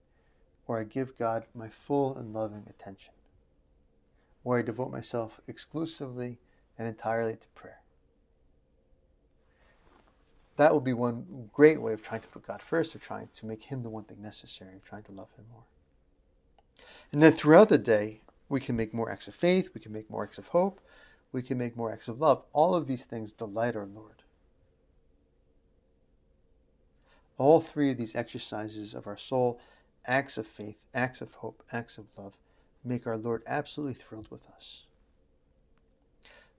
where 0.66 0.80
I 0.80 0.84
give 0.84 1.18
God 1.18 1.44
my 1.54 1.68
full 1.68 2.16
and 2.16 2.32
loving 2.32 2.66
attention, 2.68 3.12
where 4.42 4.58
I 4.58 4.62
devote 4.62 4.90
myself 4.90 5.40
exclusively 5.46 6.38
and 6.78 6.88
entirely 6.88 7.36
to 7.36 7.48
prayer. 7.54 7.80
That 10.56 10.72
will 10.72 10.80
be 10.80 10.92
one 10.92 11.48
great 11.52 11.80
way 11.80 11.92
of 11.92 12.02
trying 12.02 12.20
to 12.20 12.28
put 12.28 12.46
God 12.46 12.60
first, 12.60 12.94
of 12.94 13.00
trying 13.00 13.28
to 13.36 13.46
make 13.46 13.62
Him 13.62 13.82
the 13.82 13.90
one 13.90 14.04
thing 14.04 14.20
necessary, 14.20 14.76
of 14.76 14.84
trying 14.84 15.04
to 15.04 15.12
love 15.12 15.28
Him 15.36 15.46
more. 15.50 15.64
And 17.12 17.22
then 17.22 17.32
throughout 17.32 17.68
the 17.68 17.78
day, 17.78 18.20
we 18.48 18.60
can 18.60 18.76
make 18.76 18.92
more 18.92 19.10
acts 19.10 19.28
of 19.28 19.34
faith, 19.34 19.70
we 19.74 19.80
can 19.80 19.92
make 19.92 20.10
more 20.10 20.22
acts 20.22 20.38
of 20.38 20.48
hope, 20.48 20.80
we 21.32 21.42
can 21.42 21.56
make 21.56 21.76
more 21.76 21.92
acts 21.92 22.08
of 22.08 22.20
love. 22.20 22.42
All 22.52 22.74
of 22.74 22.86
these 22.86 23.04
things 23.04 23.32
delight 23.32 23.76
our 23.76 23.86
Lord. 23.86 24.22
All 27.38 27.60
three 27.60 27.90
of 27.90 27.96
these 27.96 28.14
exercises 28.14 28.92
of 28.94 29.06
our 29.06 29.16
soul, 29.16 29.60
acts 30.06 30.36
of 30.36 30.46
faith, 30.46 30.84
acts 30.92 31.20
of 31.20 31.32
hope, 31.34 31.62
acts 31.72 31.96
of 31.96 32.06
love, 32.18 32.34
make 32.84 33.06
our 33.06 33.16
Lord 33.16 33.42
absolutely 33.46 33.94
thrilled 33.94 34.30
with 34.30 34.44
us. 34.56 34.84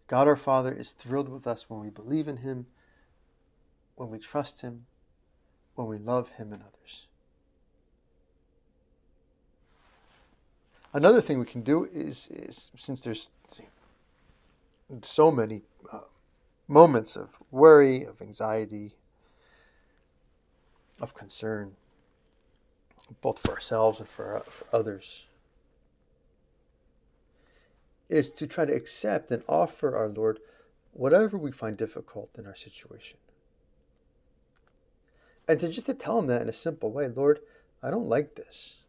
God 0.08 0.28
our 0.28 0.36
Father 0.36 0.74
is 0.74 0.92
thrilled 0.92 1.30
with 1.30 1.48
us 1.48 1.70
when 1.70 1.82
we 1.82 1.90
believe 1.90 2.28
in 2.28 2.38
Him, 2.38 2.66
when 3.96 4.10
we 4.10 4.20
trust 4.20 4.62
Him, 4.62 4.86
when 5.76 5.88
we 5.88 5.98
love 5.98 6.30
Him 6.32 6.52
and 6.52 6.62
others. 6.62 7.08
Another 10.94 11.22
thing 11.22 11.40
we 11.40 11.46
can 11.46 11.62
do 11.62 11.86
is, 11.86 12.28
is 12.28 12.70
since 12.76 13.02
there's 13.02 13.30
so 15.02 15.32
many 15.32 15.62
uh, 15.92 16.00
moments 16.68 17.16
of 17.16 17.30
worry, 17.50 18.04
of 18.04 18.22
anxiety, 18.22 18.92
of 21.00 21.14
concern, 21.14 21.76
both 23.22 23.40
for 23.40 23.52
ourselves 23.52 24.00
and 24.00 24.10
for, 24.10 24.38
uh, 24.38 24.42
for 24.42 24.68
others, 24.74 25.28
is 28.12 28.32
to 28.34 28.48
try 28.48 28.66
to 28.66 28.74
accept 28.74 29.32
and 29.32 29.44
offer 29.48 29.96
our 29.96 30.10
Lord 30.10 30.40
whatever 30.92 31.38
we 31.38 31.52
find 31.52 31.78
difficult 31.78 32.30
in 32.38 32.46
our 32.46 32.56
situation. 32.56 33.18
And 35.48 35.60
to 35.60 35.70
just 35.70 35.88
to 35.88 35.94
tell 35.94 36.20
him 36.20 36.28
that 36.28 36.42
in 36.42 36.50
a 36.50 36.54
simple 36.54 36.92
way, 36.92 37.08
Lord, 37.08 37.40
I 37.82 37.90
don't 37.90 38.08
like 38.08 38.36
this. 38.36 38.84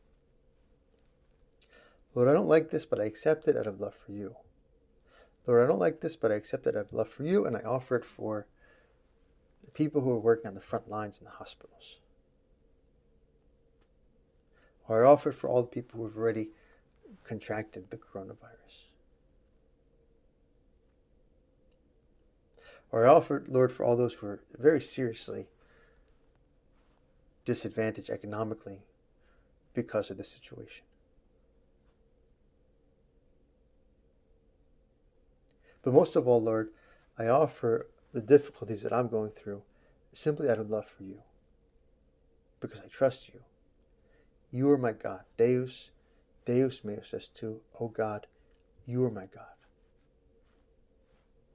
Lord, 2.15 2.29
I 2.29 2.35
don't 2.35 2.49
like 2.49 2.71
this, 2.71 2.85
but 2.85 3.01
I 3.01 3.05
accept 3.05 3.49
it 3.49 3.57
out 3.57 3.67
of 3.67 3.81
love 3.81 3.95
for 3.95 4.13
you. 4.13 4.35
Lord, 5.47 5.63
I 5.63 5.67
don't 5.67 5.79
like 5.79 6.01
this, 6.01 6.15
but 6.15 6.31
I 6.31 6.35
accept 6.35 6.67
it 6.67 6.77
out 6.77 6.87
of 6.87 6.93
love 6.93 7.09
for 7.09 7.25
you, 7.25 7.47
and 7.47 7.57
I 7.57 7.61
offer 7.61 7.97
it 7.97 8.05
for 8.05 8.47
the 9.65 9.71
people 9.71 10.01
who 10.03 10.11
are 10.11 10.21
working 10.21 10.49
on 10.49 10.55
the 10.55 10.61
front 10.61 10.89
lines 10.89 11.19
in 11.19 11.25
the 11.25 11.31
hospitals. 11.31 12.01
Or 14.89 15.05
I 15.05 15.09
offer 15.09 15.31
it 15.31 15.35
for 15.35 15.49
all 15.49 15.63
the 15.63 15.69
people 15.69 15.99
who 15.99 16.07
have 16.07 16.19
already 16.19 16.51
contracted 17.25 17.91
the 17.91 17.97
coronavirus. 17.97 18.92
Or 22.93 23.07
I 23.07 23.09
offer 23.09 23.43
Lord, 23.49 23.73
for 23.73 23.85
all 23.85 23.97
those 23.97 24.15
who 24.15 24.27
are 24.27 24.41
very 24.59 24.81
seriously 24.81 25.49
disadvantaged 27.45 28.11
economically 28.11 28.83
because 29.75 30.11
of 30.11 30.19
the 30.19 30.25
situation. 30.25 30.85
But 35.83 35.95
most 35.95 36.15
of 36.15 36.29
all, 36.29 36.41
Lord, 36.41 36.69
I 37.19 37.27
offer 37.27 37.89
the 38.13 38.21
difficulties 38.21 38.83
that 38.83 38.93
I'm 38.93 39.09
going 39.09 39.31
through 39.31 39.63
simply 40.13 40.49
out 40.49 40.59
of 40.59 40.71
love 40.71 40.87
for 40.87 41.03
you, 41.03 41.23
because 42.61 42.81
I 42.81 42.87
trust 42.89 43.29
you. 43.29 43.41
You 44.51 44.71
are 44.71 44.79
my 44.79 44.93
God. 44.93 45.23
Deus, 45.39 45.91
Deus 46.45 46.85
meus 46.85 47.15
est 47.15 47.35
tu. 47.35 47.63
O 47.81 47.89
God, 47.89 48.27
you 48.87 49.03
are 49.05 49.11
my 49.11 49.27
God. 49.27 49.47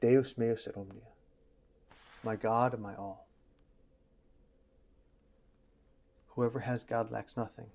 Deus 0.02 0.36
meus 0.38 0.68
et 0.68 0.76
omnia. 0.76 1.17
My 2.24 2.36
God 2.36 2.74
and 2.74 2.82
my 2.82 2.96
all. 2.96 3.28
Whoever 6.30 6.60
has 6.60 6.84
God 6.84 7.12
lacks 7.12 7.36
nothing. 7.36 7.68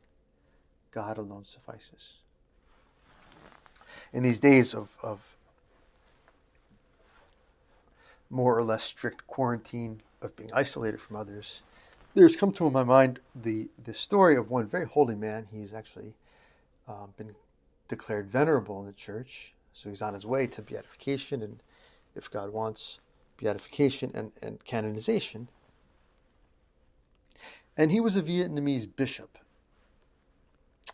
God 0.90 1.18
alone 1.18 1.44
suffices. 1.44 2.14
In 4.12 4.22
these 4.22 4.38
days 4.38 4.74
of, 4.74 4.90
of 5.02 5.20
more 8.30 8.56
or 8.56 8.62
less 8.62 8.84
strict 8.84 9.26
quarantine, 9.26 10.00
of 10.20 10.36
being 10.36 10.50
isolated 10.52 11.00
from 11.00 11.16
others, 11.16 11.62
there's 12.14 12.36
come 12.36 12.52
to 12.52 12.70
my 12.70 12.84
mind 12.84 13.20
the, 13.34 13.68
the 13.84 13.94
story 13.94 14.36
of 14.36 14.50
one 14.50 14.66
very 14.66 14.86
holy 14.86 15.14
man. 15.14 15.46
He's 15.50 15.74
actually 15.74 16.14
um, 16.86 17.12
been 17.16 17.34
declared 17.88 18.30
venerable 18.30 18.80
in 18.80 18.86
the 18.86 18.92
church, 18.92 19.54
so 19.72 19.88
he's 19.88 20.02
on 20.02 20.14
his 20.14 20.26
way 20.26 20.46
to 20.46 20.62
beatification, 20.62 21.42
and 21.42 21.62
if 22.14 22.30
God 22.30 22.52
wants, 22.52 23.00
beatification 23.38 24.10
and, 24.14 24.32
and 24.42 24.64
canonization. 24.64 25.48
And 27.76 27.90
he 27.90 28.00
was 28.00 28.16
a 28.16 28.22
Vietnamese 28.22 28.86
bishop, 28.96 29.38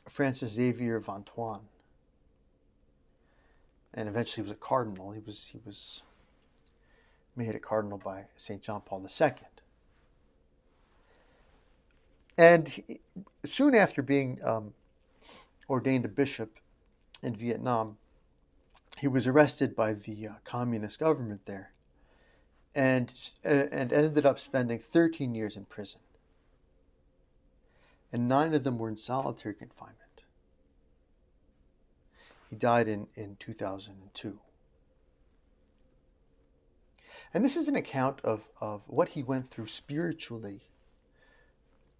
Francis 0.09 0.53
Xavier 0.53 1.01
Van 1.01 1.25
Thuan. 1.25 1.61
And 3.95 4.09
eventually 4.09 4.37
he 4.37 4.43
was 4.43 4.53
a 4.53 4.61
cardinal. 4.61 5.11
He 5.11 5.21
was, 5.21 5.47
he 5.47 5.59
was 5.65 6.03
made 7.35 7.55
a 7.55 7.59
cardinal 7.59 7.99
by 7.99 8.27
St. 8.37 8.63
John 8.63 8.81
Paul 8.83 9.05
II. 9.05 9.33
And 12.37 12.69
he, 12.69 13.01
soon 13.45 13.75
after 13.75 14.01
being 14.01 14.39
um, 14.45 14.73
ordained 15.69 16.05
a 16.05 16.09
bishop 16.09 16.59
in 17.23 17.35
Vietnam, 17.35 17.97
he 18.99 19.09
was 19.09 19.27
arrested 19.27 19.75
by 19.75 19.95
the 19.95 20.29
uh, 20.29 20.33
communist 20.45 21.01
government 21.01 21.41
there 21.47 21.73
and, 22.75 23.13
uh, 23.45 23.67
and 23.73 23.93
ended 23.93 24.27
up 24.27 24.39
spending 24.39 24.79
13 24.79 25.35
years 25.35 25.57
in 25.57 25.65
prison. 25.65 26.01
And 28.13 28.29
nine 28.29 28.55
of 28.55 28.65
them 28.65 28.79
were 28.79 28.89
in 28.89 28.97
solitary 28.97 29.55
confinement. 29.55 29.97
He 32.49 32.57
died 32.57 32.89
in, 32.89 33.07
in 33.15 33.37
2002. 33.39 34.39
And 37.35 37.45
this 37.45 37.57
is 37.57 37.69
an 37.69 37.77
account 37.77 38.21
of, 38.25 38.49
of 38.61 38.83
what 38.87 39.11
he 39.11 39.23
went 39.23 39.49
through 39.49 39.67
spiritually 39.67 40.63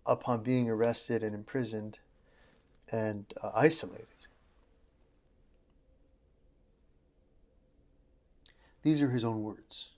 upon 0.07 0.43
being 0.43 0.71
arrested 0.71 1.23
and 1.23 1.35
imprisoned 1.35 1.99
and 2.91 3.27
uh, 3.43 3.51
isolated. 3.55 4.07
These 8.83 9.03
are 9.03 9.11
his 9.11 9.25
own 9.25 9.43
words. 9.43 9.91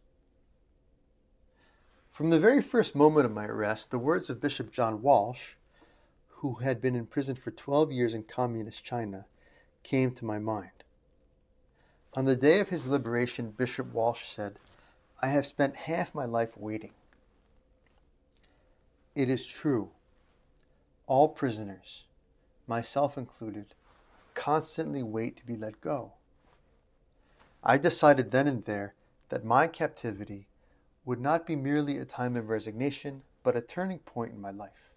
From 2.20 2.28
the 2.28 2.38
very 2.38 2.60
first 2.60 2.94
moment 2.94 3.24
of 3.24 3.32
my 3.32 3.46
arrest, 3.46 3.90
the 3.90 3.98
words 3.98 4.28
of 4.28 4.42
Bishop 4.42 4.70
John 4.70 5.00
Walsh, 5.00 5.54
who 6.28 6.56
had 6.56 6.78
been 6.78 6.94
imprisoned 6.94 7.38
for 7.38 7.50
12 7.50 7.92
years 7.92 8.12
in 8.12 8.24
communist 8.24 8.84
China, 8.84 9.24
came 9.82 10.12
to 10.12 10.26
my 10.26 10.38
mind. 10.38 10.84
On 12.12 12.26
the 12.26 12.36
day 12.36 12.60
of 12.60 12.68
his 12.68 12.86
liberation, 12.86 13.52
Bishop 13.52 13.94
Walsh 13.94 14.26
said, 14.26 14.58
I 15.22 15.28
have 15.28 15.46
spent 15.46 15.74
half 15.74 16.14
my 16.14 16.26
life 16.26 16.58
waiting. 16.58 16.92
It 19.14 19.30
is 19.30 19.46
true. 19.46 19.90
All 21.06 21.26
prisoners, 21.26 22.04
myself 22.66 23.16
included, 23.16 23.74
constantly 24.34 25.02
wait 25.02 25.38
to 25.38 25.46
be 25.46 25.56
let 25.56 25.80
go. 25.80 26.12
I 27.64 27.78
decided 27.78 28.30
then 28.30 28.46
and 28.46 28.62
there 28.66 28.92
that 29.30 29.42
my 29.42 29.66
captivity 29.66 30.48
would 31.04 31.20
not 31.20 31.46
be 31.46 31.56
merely 31.56 31.98
a 31.98 32.04
time 32.04 32.36
of 32.36 32.48
resignation, 32.48 33.22
but 33.42 33.56
a 33.56 33.60
turning 33.60 33.98
point 34.00 34.32
in 34.32 34.40
my 34.40 34.50
life. 34.50 34.90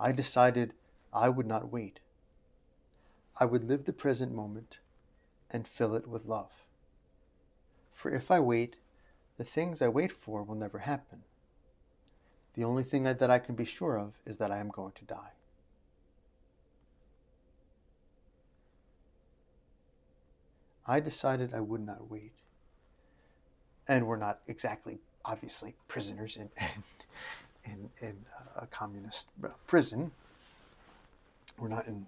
I 0.00 0.12
decided 0.12 0.74
I 1.12 1.28
would 1.28 1.46
not 1.46 1.70
wait. 1.70 2.00
I 3.38 3.44
would 3.44 3.64
live 3.64 3.84
the 3.84 3.92
present 3.92 4.32
moment 4.32 4.78
and 5.50 5.68
fill 5.68 5.94
it 5.94 6.06
with 6.06 6.24
love. 6.24 6.52
For 7.92 8.10
if 8.10 8.30
I 8.30 8.40
wait, 8.40 8.76
the 9.36 9.44
things 9.44 9.82
I 9.82 9.88
wait 9.88 10.12
for 10.12 10.42
will 10.42 10.54
never 10.54 10.78
happen. 10.78 11.22
The 12.54 12.64
only 12.64 12.82
thing 12.82 13.04
that 13.04 13.30
I 13.30 13.38
can 13.38 13.54
be 13.54 13.64
sure 13.64 13.98
of 13.98 14.14
is 14.26 14.38
that 14.38 14.50
I 14.50 14.58
am 14.58 14.68
going 14.68 14.92
to 14.92 15.04
die. 15.04 15.32
I 20.86 21.00
decided 21.00 21.54
I 21.54 21.60
would 21.60 21.80
not 21.80 22.10
wait. 22.10 22.41
And 23.92 24.06
we're 24.06 24.16
not 24.16 24.40
exactly, 24.48 24.98
obviously, 25.24 25.74
prisoners 25.86 26.38
in, 26.38 26.48
in, 27.64 27.90
in, 28.00 28.16
uh, 28.34 28.62
a 28.62 28.66
communist 28.66 29.28
uh, 29.44 29.48
prison. 29.66 30.10
We're 31.58 31.68
not 31.68 31.86
in 31.86 32.06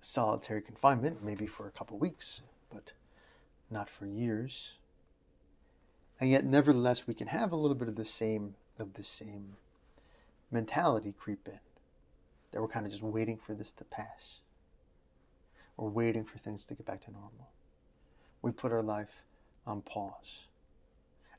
solitary 0.00 0.62
confinement, 0.62 1.22
maybe 1.22 1.46
for 1.46 1.66
a 1.66 1.70
couple 1.70 1.98
weeks, 1.98 2.40
but 2.72 2.92
not 3.70 3.90
for 3.90 4.06
years. 4.06 4.72
And 6.20 6.30
yet, 6.30 6.44
nevertheless, 6.44 7.06
we 7.06 7.12
can 7.12 7.26
have 7.26 7.52
a 7.52 7.56
little 7.56 7.76
bit 7.76 7.88
of 7.88 7.96
the 7.96 8.04
same 8.06 8.54
of 8.78 8.94
the 8.94 9.02
same 9.02 9.56
mentality 10.50 11.12
creep 11.18 11.46
in. 11.46 11.60
That 12.52 12.62
we're 12.62 12.68
kind 12.68 12.86
of 12.86 12.92
just 12.92 13.02
waiting 13.02 13.36
for 13.36 13.54
this 13.54 13.72
to 13.72 13.84
pass. 13.84 14.40
Or 15.76 15.90
waiting 15.90 16.24
for 16.24 16.38
things 16.38 16.64
to 16.66 16.74
get 16.74 16.86
back 16.86 17.04
to 17.04 17.10
normal 17.10 17.50
we 18.42 18.50
put 18.52 18.72
our 18.72 18.82
life 18.82 19.24
on 19.66 19.82
pause. 19.82 20.46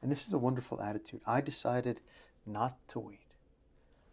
And 0.01 0.11
this 0.11 0.27
is 0.27 0.33
a 0.33 0.39
wonderful 0.39 0.81
attitude. 0.81 1.21
I 1.25 1.41
decided 1.41 2.01
not 2.45 2.75
to 2.89 2.99
wait. 2.99 3.19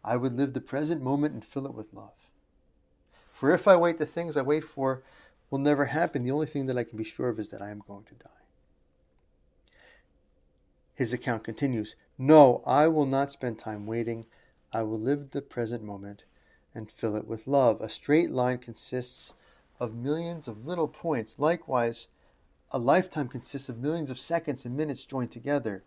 I 0.05 0.17
would 0.17 0.35
live 0.35 0.53
the 0.53 0.61
present 0.61 1.03
moment 1.03 1.35
and 1.35 1.45
fill 1.45 1.67
it 1.67 1.75
with 1.75 1.93
love. 1.93 2.13
For 3.33 3.53
if 3.53 3.69
I 3.69 3.77
wait, 3.77 3.99
the 3.99 4.07
things 4.07 4.37
I 4.37 4.43
wait 4.43 4.65
for 4.65 5.03
will 5.51 5.59
never 5.59 5.87
happen. 5.87 6.25
The 6.25 6.31
only 6.31 6.47
thing 6.47 6.67
that 6.67 6.79
I 6.79 6.85
can 6.85 6.99
be 6.99 7.05
sure 7.05 7.29
of 7.29 7.39
is 7.39 7.49
that 7.51 7.63
I 7.63 7.71
am 7.71 7.83
going 7.87 8.05
to 8.05 8.15
die. 8.15 8.31
His 10.95 11.13
account 11.13 11.45
continues 11.45 11.95
No, 12.19 12.63
I 12.67 12.89
will 12.89 13.07
not 13.07 13.31
spend 13.31 13.59
time 13.59 13.87
waiting. 13.87 14.27
I 14.73 14.83
will 14.83 14.99
live 14.99 15.31
the 15.31 15.41
present 15.43 15.83
moment 15.83 16.25
and 16.75 16.91
fill 16.91 17.17
it 17.17 17.27
with 17.27 17.47
love. 17.47 17.81
A 17.81 17.89
straight 17.89 18.31
line 18.31 18.59
consists 18.59 19.33
of 19.81 19.95
millions 19.95 20.49
of 20.49 20.67
little 20.67 20.89
points. 20.89 21.39
Likewise, 21.39 22.09
a 22.71 22.79
lifetime 22.79 23.29
consists 23.29 23.71
of 23.71 23.79
millions 23.79 24.11
of 24.11 24.21
seconds 24.21 24.67
and 24.67 24.77
minutes 24.77 25.07
joined 25.07 25.33
together. 25.33 25.85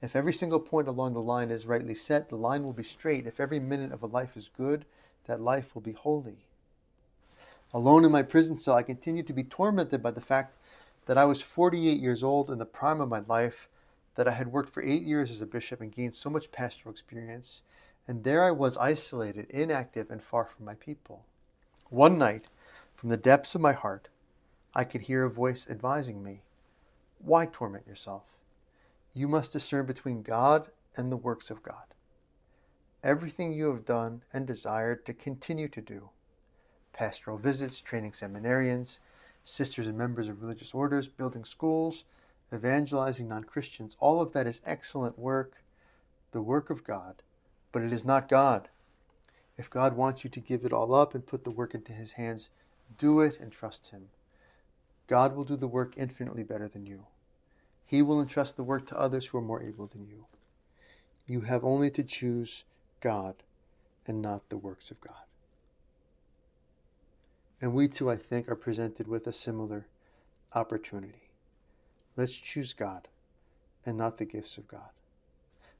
If 0.00 0.14
every 0.14 0.32
single 0.32 0.60
point 0.60 0.86
along 0.86 1.14
the 1.14 1.20
line 1.20 1.50
is 1.50 1.66
rightly 1.66 1.96
set, 1.96 2.28
the 2.28 2.36
line 2.36 2.62
will 2.62 2.72
be 2.72 2.84
straight. 2.84 3.26
If 3.26 3.40
every 3.40 3.58
minute 3.58 3.90
of 3.90 4.02
a 4.02 4.06
life 4.06 4.36
is 4.36 4.48
good, 4.48 4.84
that 5.24 5.40
life 5.40 5.74
will 5.74 5.82
be 5.82 5.92
holy. 5.92 6.46
Alone 7.74 8.04
in 8.04 8.12
my 8.12 8.22
prison 8.22 8.56
cell, 8.56 8.76
I 8.76 8.82
continued 8.82 9.26
to 9.26 9.32
be 9.32 9.42
tormented 9.42 10.02
by 10.02 10.12
the 10.12 10.20
fact 10.20 10.54
that 11.06 11.18
I 11.18 11.24
was 11.24 11.40
48 11.40 12.00
years 12.00 12.22
old 12.22 12.50
in 12.50 12.58
the 12.58 12.64
prime 12.64 13.00
of 13.00 13.08
my 13.08 13.20
life, 13.26 13.68
that 14.14 14.28
I 14.28 14.32
had 14.32 14.52
worked 14.52 14.70
for 14.70 14.82
eight 14.82 15.02
years 15.02 15.30
as 15.30 15.42
a 15.42 15.46
bishop 15.46 15.80
and 15.80 15.92
gained 15.92 16.14
so 16.14 16.30
much 16.30 16.52
pastoral 16.52 16.92
experience, 16.92 17.62
and 18.06 18.22
there 18.22 18.44
I 18.44 18.52
was 18.52 18.76
isolated, 18.76 19.50
inactive, 19.50 20.10
and 20.10 20.22
far 20.22 20.44
from 20.44 20.64
my 20.64 20.74
people. 20.74 21.24
One 21.90 22.18
night, 22.18 22.46
from 22.94 23.08
the 23.08 23.16
depths 23.16 23.54
of 23.54 23.60
my 23.60 23.72
heart, 23.72 24.08
I 24.74 24.84
could 24.84 25.02
hear 25.02 25.24
a 25.24 25.30
voice 25.30 25.66
advising 25.68 26.22
me 26.22 26.42
Why 27.18 27.46
torment 27.46 27.86
yourself? 27.86 28.24
You 29.14 29.28
must 29.28 29.52
discern 29.52 29.86
between 29.86 30.22
God 30.22 30.70
and 30.96 31.10
the 31.10 31.16
works 31.16 31.50
of 31.50 31.62
God. 31.62 31.94
Everything 33.02 33.52
you 33.52 33.66
have 33.72 33.84
done 33.84 34.22
and 34.32 34.46
desired 34.46 35.06
to 35.06 35.14
continue 35.14 35.68
to 35.68 35.80
do 35.80 36.10
pastoral 36.92 37.38
visits, 37.38 37.80
training 37.80 38.12
seminarians, 38.12 38.98
sisters 39.44 39.86
and 39.86 39.96
members 39.96 40.28
of 40.28 40.42
religious 40.42 40.74
orders, 40.74 41.08
building 41.08 41.44
schools, 41.44 42.04
evangelizing 42.52 43.28
non 43.28 43.44
Christians 43.44 43.96
all 44.00 44.20
of 44.20 44.32
that 44.32 44.46
is 44.46 44.60
excellent 44.64 45.18
work, 45.18 45.62
the 46.32 46.42
work 46.42 46.70
of 46.70 46.84
God, 46.84 47.22
but 47.72 47.82
it 47.82 47.92
is 47.92 48.04
not 48.04 48.28
God. 48.28 48.68
If 49.56 49.70
God 49.70 49.96
wants 49.96 50.24
you 50.24 50.30
to 50.30 50.40
give 50.40 50.64
it 50.64 50.72
all 50.72 50.94
up 50.94 51.14
and 51.14 51.26
put 51.26 51.44
the 51.44 51.50
work 51.50 51.74
into 51.74 51.92
His 51.92 52.12
hands, 52.12 52.50
do 52.96 53.20
it 53.20 53.38
and 53.40 53.50
trust 53.50 53.90
Him. 53.90 54.08
God 55.08 55.34
will 55.34 55.44
do 55.44 55.56
the 55.56 55.66
work 55.66 55.94
infinitely 55.96 56.44
better 56.44 56.68
than 56.68 56.86
you. 56.86 57.06
He 57.84 58.02
will 58.02 58.20
entrust 58.20 58.56
the 58.56 58.62
work 58.62 58.86
to 58.88 58.98
others 58.98 59.26
who 59.26 59.38
are 59.38 59.42
more 59.42 59.62
able 59.62 59.86
than 59.86 60.06
you. 60.06 60.26
You 61.26 61.40
have 61.42 61.64
only 61.64 61.90
to 61.92 62.04
choose 62.04 62.64
God 63.00 63.42
and 64.06 64.22
not 64.22 64.48
the 64.48 64.56
works 64.56 64.90
of 64.90 65.00
God. 65.00 65.14
And 67.60 67.74
we 67.74 67.88
too, 67.88 68.10
I 68.10 68.16
think, 68.16 68.48
are 68.48 68.54
presented 68.54 69.08
with 69.08 69.26
a 69.26 69.32
similar 69.32 69.86
opportunity. 70.54 71.30
Let's 72.16 72.36
choose 72.36 72.72
God 72.72 73.08
and 73.84 73.96
not 73.96 74.18
the 74.18 74.24
gifts 74.24 74.58
of 74.58 74.68
God. 74.68 74.90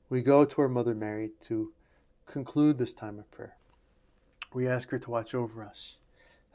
We 0.09 0.23
go 0.23 0.45
to 0.45 0.61
our 0.63 0.69
Mother 0.69 0.95
Mary 0.95 1.31
to 1.43 1.73
conclude 2.27 2.79
this 2.79 2.95
time 2.95 3.19
of 3.19 3.31
prayer. 3.31 3.57
We 4.55 4.67
ask 4.67 4.89
her 4.91 4.99
to 4.99 5.11
watch 5.11 5.35
over 5.35 5.63
us. 5.63 5.99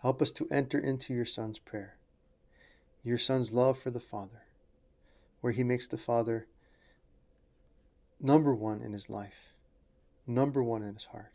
Help 0.01 0.21
us 0.21 0.31
to 0.33 0.47
enter 0.51 0.79
into 0.79 1.13
your 1.13 1.25
Son's 1.25 1.59
prayer, 1.59 1.97
your 3.03 3.17
Son's 3.17 3.51
love 3.51 3.77
for 3.77 3.91
the 3.91 3.99
Father, 3.99 4.43
where 5.41 5.53
he 5.53 5.63
makes 5.63 5.87
the 5.87 5.97
Father 5.97 6.47
number 8.19 8.55
one 8.55 8.81
in 8.81 8.93
his 8.93 9.09
life, 9.09 9.53
number 10.25 10.63
one 10.63 10.81
in 10.81 10.93
his 10.93 11.05
heart, 11.05 11.33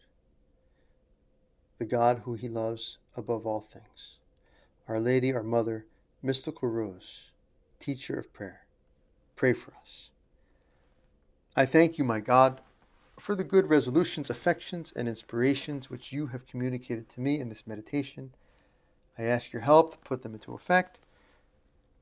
the 1.78 1.85
God 1.85 2.22
who 2.24 2.35
he 2.35 2.48
loves 2.48 2.98
above 3.16 3.46
all 3.46 3.61
things. 3.61 4.14
Our 4.88 4.98
Lady, 4.98 5.35
our 5.35 5.42
Mother, 5.42 5.85
mystical 6.22 6.68
Rose, 6.68 7.31
teacher 7.78 8.18
of 8.18 8.33
prayer, 8.33 8.62
pray 9.37 9.52
for 9.52 9.74
us. 9.83 10.09
I 11.54 11.66
thank 11.66 11.98
you, 11.98 12.04
my 12.04 12.20
God, 12.20 12.62
for 13.18 13.35
the 13.35 13.44
good 13.44 13.68
resolutions, 13.68 14.31
affections, 14.31 14.92
and 14.96 15.07
inspirations 15.07 15.90
which 15.90 16.12
you 16.12 16.28
have 16.28 16.46
communicated 16.46 17.11
to 17.11 17.20
me 17.20 17.38
in 17.38 17.48
this 17.48 17.66
meditation. 17.66 18.33
I 19.18 19.24
ask 19.24 19.52
your 19.52 19.62
help 19.62 19.92
to 19.92 19.98
put 19.98 20.22
them 20.22 20.35
into 20.35 20.54
effect. 20.54 20.98